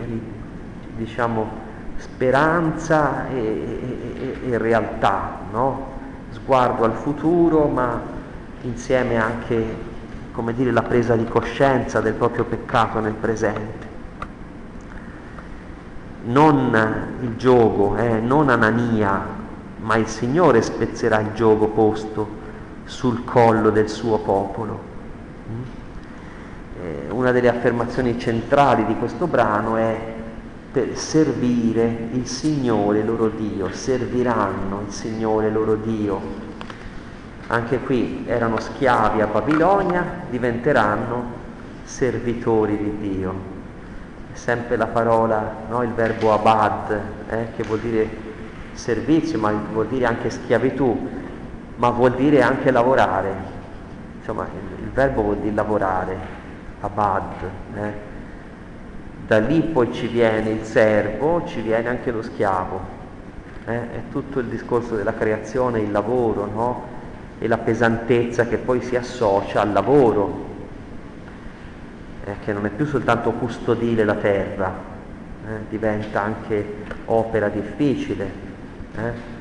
[0.97, 1.49] diciamo,
[1.95, 5.95] speranza e, e, e realtà, no?
[6.31, 8.01] sguardo al futuro, ma
[8.63, 9.75] insieme anche,
[10.33, 13.85] come dire, la presa di coscienza del proprio peccato nel presente.
[16.25, 19.25] Non il gioco, eh, non Anania,
[19.83, 22.27] ma il Signore spezzerà il gioco posto
[22.83, 24.86] sul collo del suo popolo.
[27.17, 29.97] Una delle affermazioni centrali di questo brano è
[30.71, 36.21] per servire il Signore loro Dio, serviranno il Signore loro Dio.
[37.47, 41.23] Anche qui erano schiavi a Babilonia, diventeranno
[41.85, 43.33] servitori di Dio.
[44.33, 45.81] È sempre la parola, no?
[45.81, 46.99] il verbo abad,
[47.29, 47.47] eh?
[47.55, 48.07] che vuol dire
[48.73, 51.09] servizio, ma vuol dire anche schiavitù,
[51.77, 53.33] ma vuol dire anche lavorare.
[54.19, 56.45] Insomma, il, il verbo vuol dire lavorare,
[56.81, 57.43] abad.
[57.75, 58.15] Eh?
[59.25, 62.95] Da lì poi ci viene il servo, ci viene anche lo schiavo.
[63.65, 63.73] Eh?
[63.73, 66.83] È tutto il discorso della creazione, il lavoro, no?
[67.39, 70.45] E la pesantezza che poi si associa al lavoro,
[72.23, 74.73] eh, che non è più soltanto custodire la terra,
[75.45, 75.59] eh?
[75.69, 76.73] diventa anche
[77.05, 78.31] opera difficile.
[78.95, 79.35] Eh.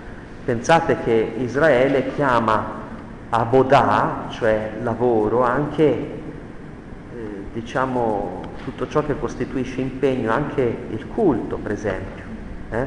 [0.44, 2.84] Pensate che Israele chiama
[3.30, 6.15] Abodà, cioè lavoro, anche
[7.56, 12.24] diciamo tutto ciò che costituisce impegno, anche il culto per esempio.
[12.68, 12.86] Eh?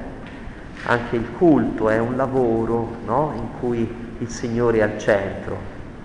[0.84, 3.34] Anche il culto è un lavoro no?
[3.36, 5.58] in cui il Signore è al centro.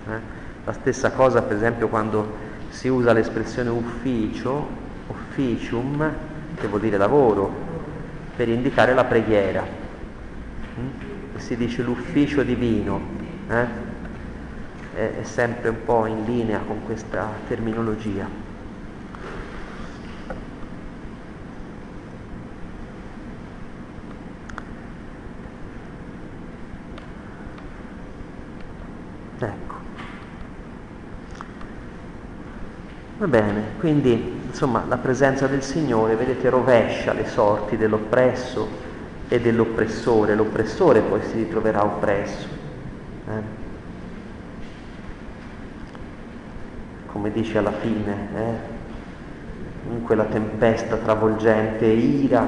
[0.08, 0.18] Eh?
[0.64, 4.66] La stessa cosa per esempio quando si usa l'espressione ufficio,
[5.08, 6.10] officium,
[6.58, 7.52] che vuol dire lavoro,
[8.34, 9.62] per indicare la preghiera.
[10.80, 11.36] Mm?
[11.36, 12.98] Si dice l'ufficio divino.
[13.46, 13.66] Eh?
[14.94, 18.43] È, è sempre un po' in linea con questa terminologia.
[33.24, 38.68] Va bene, quindi insomma la presenza del Signore, vedete, rovescia le sorti dell'oppresso
[39.28, 42.46] e dell'oppressore, l'oppressore poi si ritroverà oppresso.
[43.26, 43.62] Eh?
[47.06, 52.46] come dice alla fine, eh, in quella tempesta travolgente, ira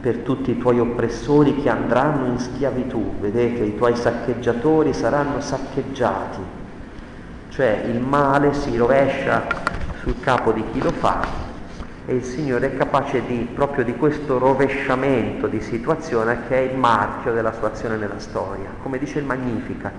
[0.00, 6.40] per tutti i tuoi oppressori che andranno in schiavitù, vedete, i tuoi saccheggiatori saranno saccheggiati,
[7.48, 11.20] cioè il male si rovescia sul capo di chi lo fa
[12.04, 16.76] e il Signore è capace di, proprio di questo rovesciamento di situazione che è il
[16.76, 19.92] marchio della sua azione nella storia, come dice il Magnificat,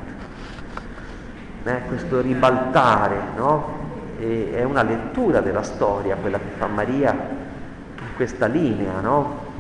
[1.64, 3.82] eh, questo ribaltare, no?
[4.20, 9.52] è una lettura della storia quella che fa Maria in questa linea, no?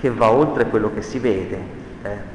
[0.00, 1.58] che va oltre quello che si vede.
[2.02, 2.31] Eh.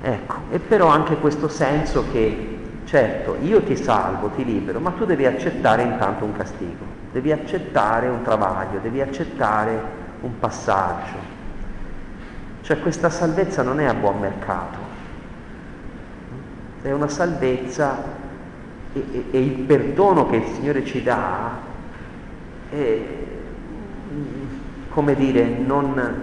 [0.00, 5.04] Ecco, e però anche questo senso che, certo, io ti salvo, ti libero, ma tu
[5.04, 9.80] devi accettare intanto un castigo, devi accettare un travaglio, devi accettare
[10.20, 11.36] un passaggio.
[12.60, 14.78] Cioè questa salvezza non è a buon mercato,
[16.82, 17.96] è una salvezza
[18.92, 21.50] e, e, e il perdono che il Signore ci dà
[22.70, 22.98] è,
[24.90, 26.14] come dire, non,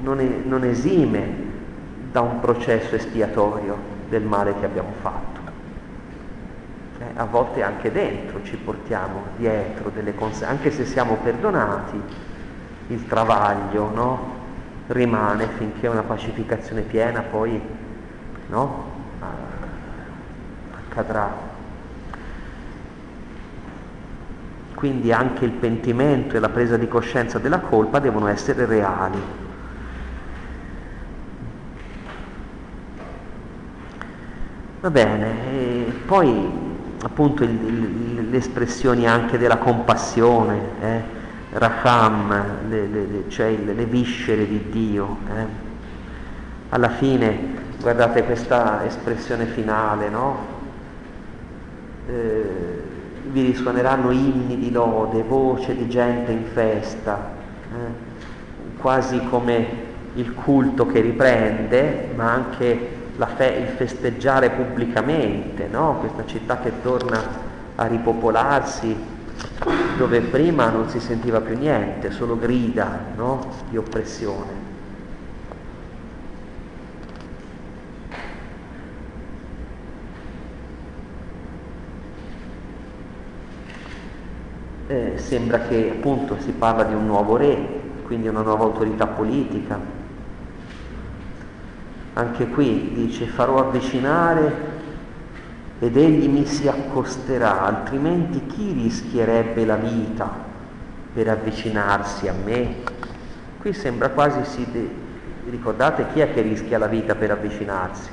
[0.00, 1.49] non, è, non esime
[2.10, 3.76] da un processo espiatorio
[4.08, 5.40] del male che abbiamo fatto.
[6.98, 12.00] Eh, a volte anche dentro ci portiamo dietro delle conseguenze, anche se siamo perdonati,
[12.88, 14.38] il travaglio no?
[14.88, 17.60] rimane finché una pacificazione piena poi
[18.48, 18.98] no?
[20.90, 21.48] accadrà.
[24.74, 29.20] Quindi anche il pentimento e la presa di coscienza della colpa devono essere reali,
[34.80, 36.50] Va bene, e poi
[37.02, 41.02] appunto il, il, le espressioni anche della compassione, eh?
[41.50, 45.18] Raham, le, le, cioè le, viscere di Dio.
[45.36, 45.44] Eh?
[46.70, 47.38] Alla fine,
[47.78, 50.36] guardate questa espressione finale, no?
[52.08, 52.82] Eh,
[53.32, 57.32] vi risuoneranno inni di lode, voce di gente in festa,
[57.70, 58.78] eh?
[58.80, 65.98] quasi come il culto che riprende, ma anche fe- il festeggiare pubblicamente, no?
[66.00, 69.18] questa città che torna a ripopolarsi
[69.96, 73.52] dove prima non si sentiva più niente, solo grida no?
[73.68, 74.68] di oppressione.
[84.86, 87.56] Eh, sembra che appunto si parla di un nuovo re,
[88.02, 89.78] quindi una nuova autorità politica,
[92.20, 94.68] anche qui dice farò avvicinare
[95.78, 100.30] ed egli mi si accosterà, altrimenti chi rischierebbe la vita
[101.14, 102.74] per avvicinarsi a me?
[103.58, 104.66] Qui sembra quasi si...
[104.70, 104.88] De...
[105.48, 108.10] ricordate chi è che rischia la vita per avvicinarsi?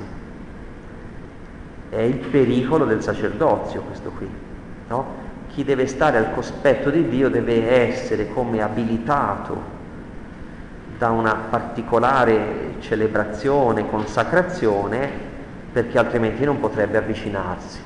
[1.90, 4.28] È il pericolo del sacerdozio questo qui,
[4.88, 5.26] no?
[5.48, 9.76] Chi deve stare al cospetto di Dio deve essere come abilitato
[10.98, 15.08] da una particolare celebrazione, consacrazione,
[15.72, 17.78] perché altrimenti non potrebbe avvicinarsi.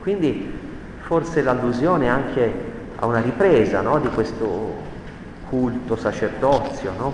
[0.00, 0.58] Quindi
[1.00, 4.80] forse l'allusione anche a una ripresa no, di questo
[5.48, 6.92] culto sacerdozio.
[6.96, 7.12] No?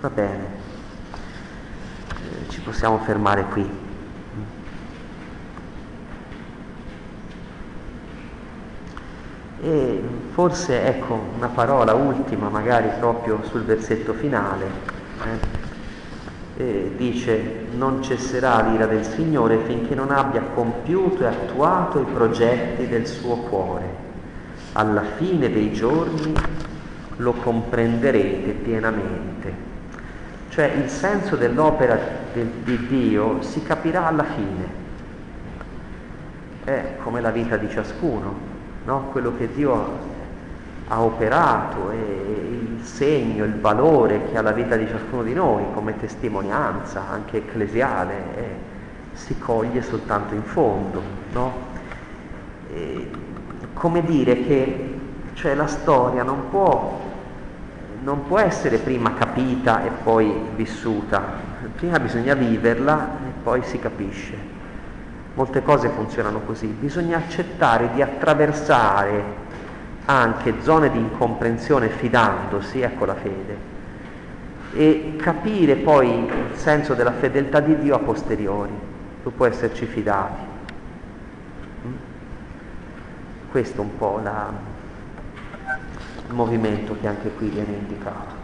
[0.00, 0.44] Va bene,
[2.10, 3.85] eh, ci possiamo fermare qui.
[9.62, 10.02] E
[10.32, 14.64] forse ecco una parola ultima, magari proprio sul versetto finale.
[15.24, 15.64] Eh?
[16.96, 23.06] dice non cesserà l'ira del Signore finché non abbia compiuto e attuato i progetti del
[23.06, 24.04] suo cuore.
[24.72, 26.32] Alla fine dei giorni
[27.16, 29.64] lo comprenderete pienamente.
[30.48, 31.98] Cioè il senso dell'opera
[32.32, 34.84] di, di Dio si capirà alla fine.
[36.64, 38.45] È come la vita di ciascuno
[38.86, 39.08] no?
[39.10, 40.14] quello che Dio
[40.88, 45.64] ha operato e il segno, il valore che ha la vita di ciascuno di noi
[45.74, 48.48] come testimonianza anche ecclesiale eh,
[49.12, 51.02] si coglie soltanto in fondo.
[51.32, 51.52] No?
[52.72, 53.10] E,
[53.74, 54.94] come dire che
[55.34, 56.98] cioè, la storia non può,
[58.02, 61.22] non può essere prima capita e poi vissuta,
[61.74, 64.55] prima bisogna viverla e poi si capisce.
[65.36, 69.22] Molte cose funzionano così, bisogna accettare di attraversare
[70.06, 73.58] anche zone di incomprensione fidandosi, ecco la fede,
[74.72, 78.72] e capire poi il senso della fedeltà di Dio a posteriori,
[79.22, 80.40] dopo esserci fidati.
[81.86, 81.92] Mm?
[83.50, 84.50] Questo è un po' la,
[86.28, 88.34] il movimento che anche qui viene indicato.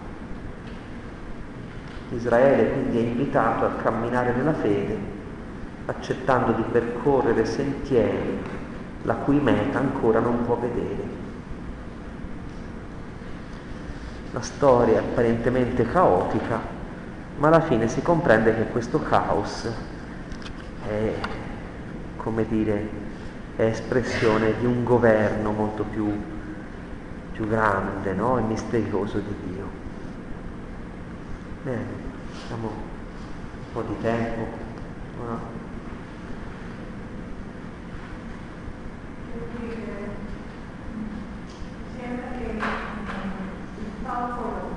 [2.11, 5.12] Israele quindi è invitato a camminare nella fede,
[5.87, 8.61] accettando di percorrere sentieri
[9.03, 11.21] la cui meta ancora non può vedere.
[14.33, 16.61] La storia è apparentemente caotica,
[17.37, 19.69] ma alla fine si comprende che questo caos
[20.87, 21.13] è,
[22.17, 22.89] come dire,
[23.57, 26.11] è espressione di un governo molto più,
[27.33, 28.39] più grande no?
[28.39, 29.81] e misterioso di Dio.
[31.65, 31.85] Bene,
[32.45, 35.52] abbiamo un po' di tempo.
[39.63, 40.17] We can
[44.07, 44.72] see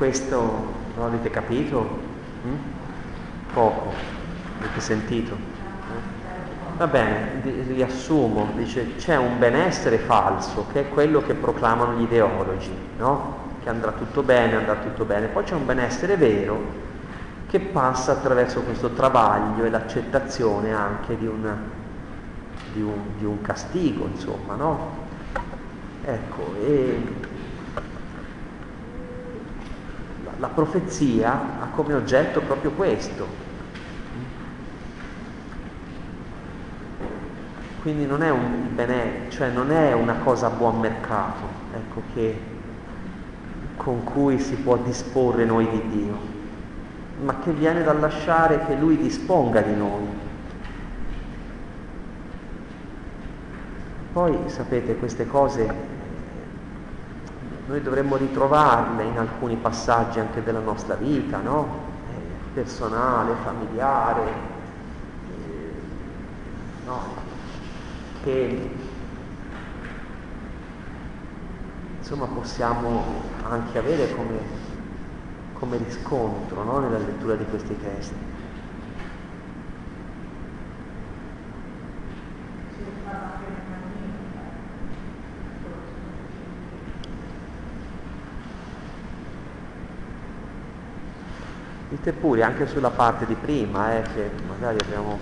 [0.00, 0.38] questo
[0.96, 1.98] non avete capito?
[2.46, 2.54] Mm?
[3.52, 3.92] Poco,
[4.58, 5.36] avete sentito?
[6.78, 12.74] Va bene, riassumo, dice c'è un benessere falso che è quello che proclamano gli ideologi,
[12.96, 13.48] no?
[13.62, 15.26] Che andrà tutto bene, andrà tutto bene.
[15.26, 16.58] Poi c'è un benessere vero
[17.46, 21.58] che passa attraverso questo travaglio e l'accettazione anche di, una,
[22.72, 25.08] di, un, di un castigo, insomma, no?
[26.02, 27.28] Ecco, e
[30.40, 33.48] la profezia ha come oggetto proprio questo.
[37.80, 42.38] Quindi non è un bene, cioè non è una cosa a buon mercato, ecco, che,
[43.76, 46.18] con cui si può disporre noi di Dio,
[47.22, 50.08] ma che viene dal lasciare che Lui disponga di noi.
[54.12, 55.89] Poi sapete queste cose
[57.70, 61.88] noi dovremmo ritrovarle in alcuni passaggi anche della nostra vita, no?
[62.12, 64.22] Eh, personale, familiare,
[65.28, 65.72] eh,
[66.84, 66.98] no?
[68.24, 68.70] che
[71.98, 73.04] insomma possiamo
[73.48, 74.38] anche avere come,
[75.52, 76.80] come riscontro no?
[76.80, 78.29] nella lettura di questi testi.
[91.90, 95.18] Dite pure anche sulla parte di prima, eh, che magari abbiamo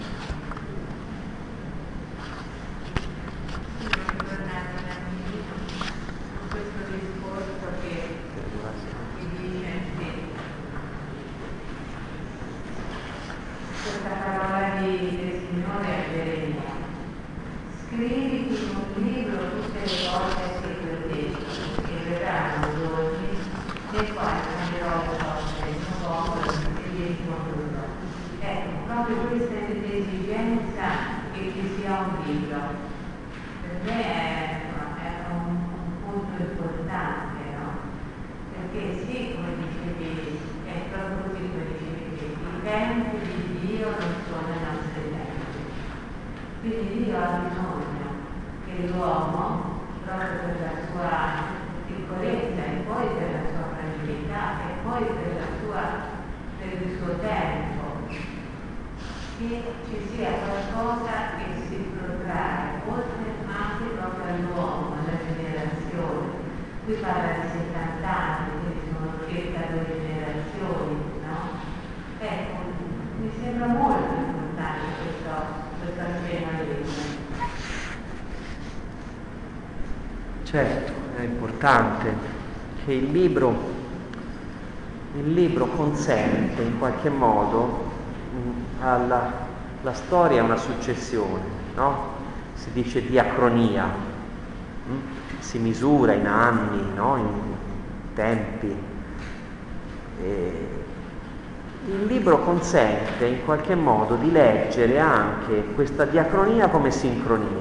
[82.88, 83.54] che il libro,
[85.18, 87.84] il libro consente in qualche modo
[88.34, 88.50] mm,
[88.80, 89.46] alla
[89.82, 91.42] la storia è una successione,
[91.74, 92.16] no?
[92.54, 93.84] Si dice diacronia,
[94.88, 94.96] mm?
[95.38, 97.16] si misura in anni, no?
[97.16, 97.26] in
[98.14, 98.74] tempi.
[100.22, 100.68] E
[101.86, 107.57] il libro consente in qualche modo di leggere anche questa diacronia come sincronia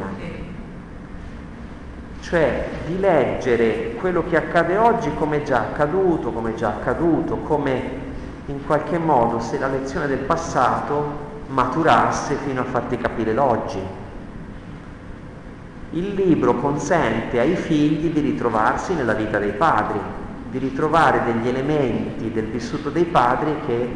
[2.28, 8.06] cioè di leggere quello che accade oggi come già accaduto, come già accaduto, come
[8.48, 13.80] in qualche modo se la lezione del passato maturasse fino a farti capire l'oggi.
[15.92, 20.00] Il libro consente ai figli di ritrovarsi nella vita dei padri,
[20.50, 23.96] di ritrovare degli elementi del vissuto dei padri che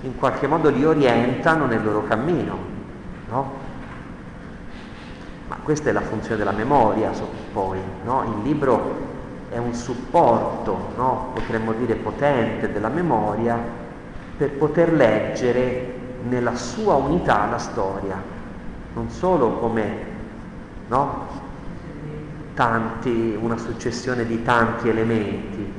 [0.00, 2.56] in qualche modo li orientano nel loro cammino.
[3.28, 3.66] No?
[5.68, 7.10] Questa è la funzione della memoria,
[7.52, 8.22] poi, no?
[8.22, 8.80] Il libro
[9.50, 11.32] è un supporto, no?
[11.34, 13.58] potremmo dire potente, della memoria
[14.38, 15.94] per poter leggere
[16.26, 18.14] nella sua unità la storia,
[18.94, 19.92] non solo come
[20.88, 21.26] no?
[22.54, 25.70] tanti, una successione di tanti elementi,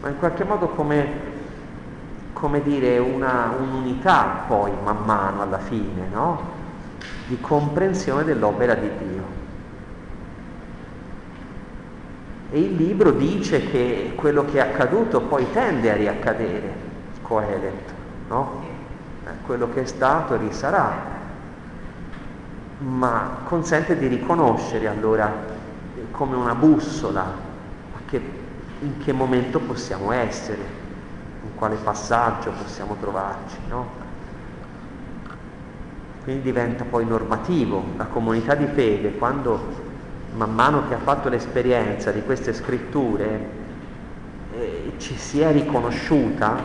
[0.00, 1.06] ma in qualche modo come,
[2.32, 6.53] come dire una, un'unità poi man mano alla fine, no?
[7.26, 9.22] Di comprensione dell'opera di Dio.
[12.50, 16.72] E il libro dice che quello che è accaduto poi tende a riaccadere,
[17.22, 17.92] Coelet,
[18.28, 18.62] no?
[19.24, 20.92] Eh, quello che è stato risarà,
[22.78, 25.32] ma consente di riconoscere allora
[26.10, 27.52] come una bussola
[28.06, 28.20] che,
[28.80, 30.62] in che momento possiamo essere,
[31.42, 34.03] in quale passaggio possiamo trovarci, no?
[36.24, 37.84] Quindi diventa poi normativo.
[37.98, 39.60] La comunità di fede, quando
[40.34, 43.62] man mano che ha fatto l'esperienza di queste scritture,
[44.58, 46.56] eh, ci si è riconosciuta,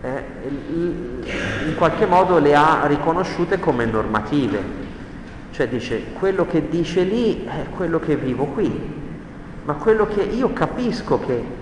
[0.00, 4.80] eh, in qualche modo le ha riconosciute come normative.
[5.50, 8.72] Cioè dice, quello che dice lì è quello che vivo qui,
[9.64, 11.60] ma quello che io capisco che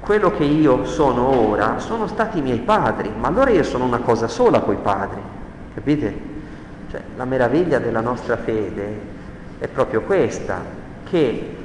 [0.00, 3.98] quello che io sono ora sono stati i miei padri, ma allora io sono una
[3.98, 5.20] cosa sola coi padri,
[5.74, 6.29] capite?
[6.90, 8.98] Cioè, la meraviglia della nostra fede
[9.58, 10.60] è proprio questa,
[11.08, 11.56] che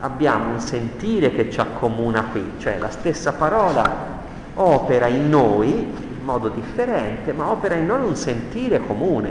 [0.00, 4.16] abbiamo un sentire che ci accomuna qui, cioè la stessa parola
[4.54, 9.30] opera in noi in modo differente, ma opera in noi un sentire comune,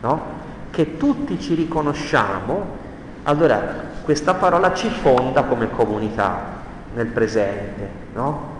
[0.00, 0.22] no?
[0.70, 2.82] Che tutti ci riconosciamo,
[3.24, 6.62] allora questa parola ci fonda come comunità
[6.94, 8.52] nel presente, no?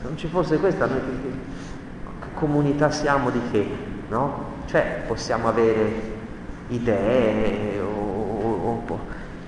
[0.00, 3.83] Se non ci fosse questa, noi che comunità siamo di che?
[4.08, 4.52] No?
[4.66, 6.12] Cioè possiamo avere
[6.68, 8.98] idee, o, o,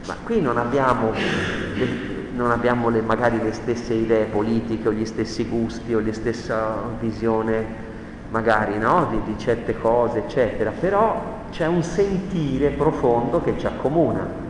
[0.07, 1.89] ma qui non abbiamo, le,
[2.33, 6.75] non abbiamo le, magari le stesse idee politiche o gli stessi gusti o la stessa
[7.01, 7.85] visione
[8.31, 9.09] magari no?
[9.11, 14.45] di, di certe cose, eccetera, però c'è un sentire profondo che ci accomuna.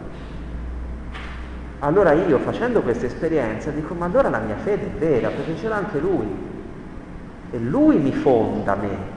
[1.81, 5.69] Allora io facendo questa esperienza dico, ma allora la mia fede è vera, perché ce
[5.69, 6.27] l'ha anche lui.
[7.51, 9.15] E lui mi fonda me,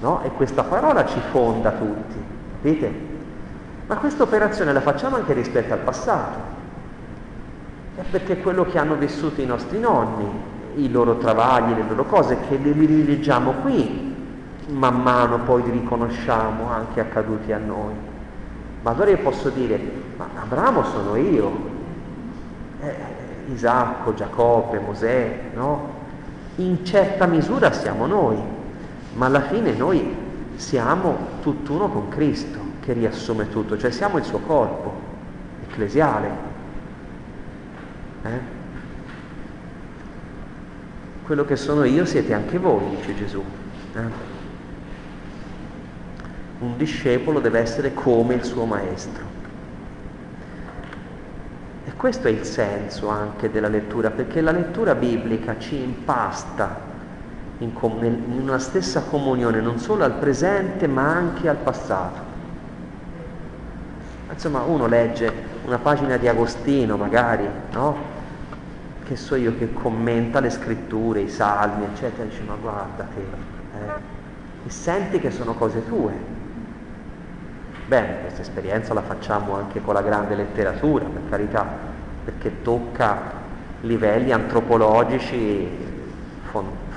[0.00, 0.22] no?
[0.22, 2.16] E questa parola ci fonda tutti,
[2.56, 3.08] capite?
[3.86, 6.58] Ma questa operazione la facciamo anche rispetto al passato.
[7.96, 10.28] È perché quello che hanno vissuto i nostri nonni,
[10.76, 14.14] i loro travagli, le loro cose, che li rileggiamo qui,
[14.68, 17.94] man mano poi li riconosciamo anche accaduti a noi.
[18.82, 19.78] Ma allora io posso dire,
[20.16, 21.50] ma Abramo sono io,
[22.80, 22.94] eh,
[23.52, 25.98] Isacco, Giacobbe, Mosè, no?
[26.56, 28.38] In certa misura siamo noi,
[29.20, 30.16] ma alla fine noi
[30.56, 34.98] siamo tutt'uno con Cristo che riassume tutto, cioè siamo il suo corpo
[35.62, 36.30] ecclesiale.
[38.22, 38.40] Eh?
[41.22, 43.44] Quello che sono io siete anche voi, dice Gesù.
[43.94, 44.00] Eh?
[46.60, 49.24] Un discepolo deve essere come il suo maestro.
[51.84, 56.88] E questo è il senso anche della lettura, perché la lettura biblica ci impasta
[57.60, 62.28] in, com- in una stessa comunione non solo al presente ma anche al passato.
[64.30, 68.18] Insomma, uno legge una pagina di Agostino magari, no?
[69.04, 74.66] Che so io che commenta le scritture, i salmi, eccetera, dice ma guarda te, eh?
[74.66, 76.12] e senti che sono cose tue.
[77.86, 81.66] Bene, questa esperienza la facciamo anche con la grande letteratura, per carità,
[82.24, 83.38] perché tocca
[83.80, 85.89] livelli antropologici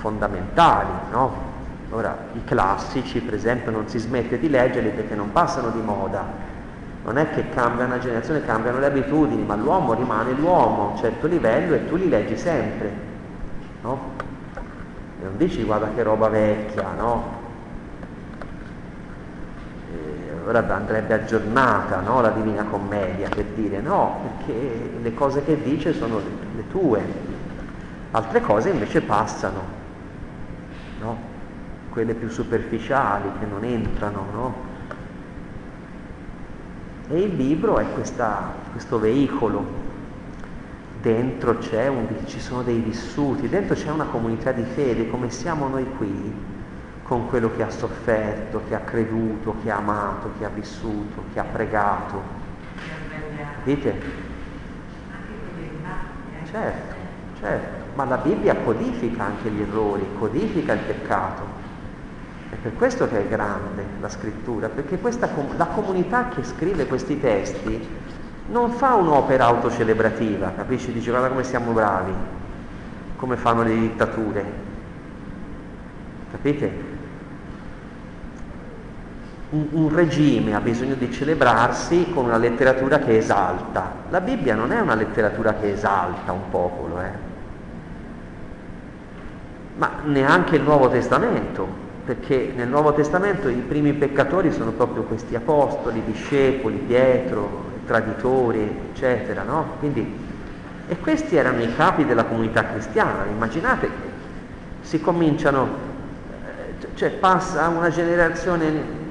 [0.03, 1.51] fondamentali no?
[1.91, 6.25] Ora, i classici, per esempio, non si smette di leggerli perché non passano di moda.
[7.03, 10.97] Non è che cambia una generazione, cambiano le abitudini, ma l'uomo rimane l'uomo a un
[10.97, 12.91] certo livello e tu li leggi sempre,
[13.83, 13.99] no?
[15.21, 17.41] E non dici guarda che roba vecchia, no?
[19.91, 22.21] E ora andrebbe aggiornata, no?
[22.21, 26.19] La Divina Commedia, per dire no, perché le cose che dice sono
[26.55, 27.03] le, tue,
[28.11, 29.82] altre cose invece passano, no?
[31.93, 34.25] Quelle più superficiali che non entrano.
[34.33, 34.55] No?
[37.07, 39.81] E il libro è questa, questo veicolo
[40.99, 45.85] dentro un, ci sono dei vissuti, dentro c'è una comunità di fede, come siamo noi
[45.97, 46.33] qui,
[47.03, 51.39] con quello che ha sofferto, che ha creduto, che ha amato, che ha vissuto, che
[51.39, 52.21] ha pregato.
[53.65, 54.21] Dite?
[56.49, 56.95] Certo,
[57.39, 61.62] certo, ma la Bibbia codifica anche gli errori, codifica il peccato.
[62.53, 65.27] È per questo che è grande la scrittura, perché questa,
[65.57, 67.87] la comunità che scrive questi testi
[68.49, 70.91] non fa un'opera autocelebrativa, capisci?
[70.91, 72.13] Dice guarda come siamo bravi,
[73.15, 74.45] come fanno le dittature.
[76.29, 76.91] Capite?
[79.49, 83.93] Un, un, regime ha bisogno di celebrarsi con una letteratura che esalta.
[84.11, 87.11] La Bibbia non è una letteratura che esalta un popolo, eh?
[89.75, 95.35] ma neanche il Nuovo Testamento, perché nel Nuovo Testamento i primi peccatori sono proprio questi
[95.35, 99.75] apostoli, discepoli, Pietro, traditori, eccetera, no?
[99.79, 100.31] Quindi,
[100.87, 103.89] e questi erano i capi della comunità cristiana, immaginate,
[104.81, 105.67] si cominciano,
[106.45, 109.01] eh, cioè passa una generazione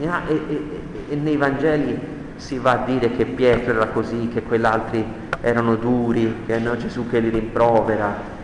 [0.00, 1.98] e, e, e nei Vangeli
[2.36, 5.04] si va a dire che Pietro era così, che quell'altri
[5.40, 8.40] erano duri, che è Gesù che li rimprovera.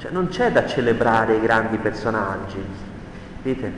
[0.00, 2.56] Cioè non c'è da celebrare i grandi personaggi,
[3.36, 3.70] capite?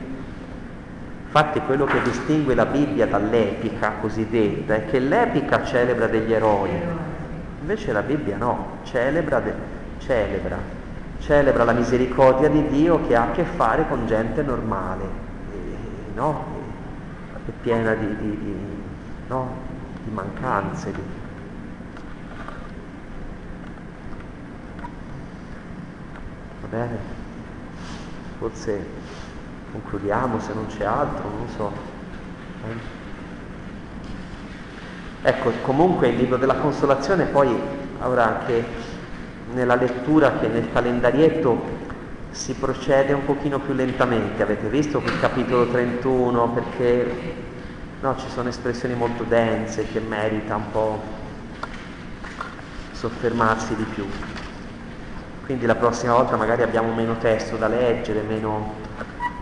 [1.25, 6.69] Infatti quello che distingue la Bibbia dall'epica cosiddetta è che l'epica celebra degli eroi,
[7.59, 9.53] invece la Bibbia no, celebra, de-
[9.97, 10.57] celebra,
[11.19, 15.03] celebra la misericordia di Dio che ha a che fare con gente normale,
[16.13, 16.45] no?
[17.45, 18.83] è piena di, di, di,
[19.27, 19.55] no?
[20.05, 20.93] di mancanze.
[20.93, 21.22] Di...
[26.73, 26.97] bene?
[28.39, 28.85] Forse
[29.71, 31.71] concludiamo se non c'è altro, non so.
[32.67, 33.01] Eh?
[35.29, 37.55] Ecco, comunque il libro della consolazione poi
[37.99, 38.65] avrà anche
[39.53, 41.81] nella lettura che nel calendarietto
[42.31, 47.35] si procede un pochino più lentamente, avete visto quel capitolo 31 perché
[48.01, 51.01] no, ci sono espressioni molto dense che merita un po'
[52.91, 54.32] soffermarsi di più.
[55.45, 58.75] Quindi la prossima volta magari abbiamo meno testo da leggere, meno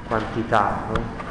[0.07, 0.87] quantità.
[0.87, 1.30] No?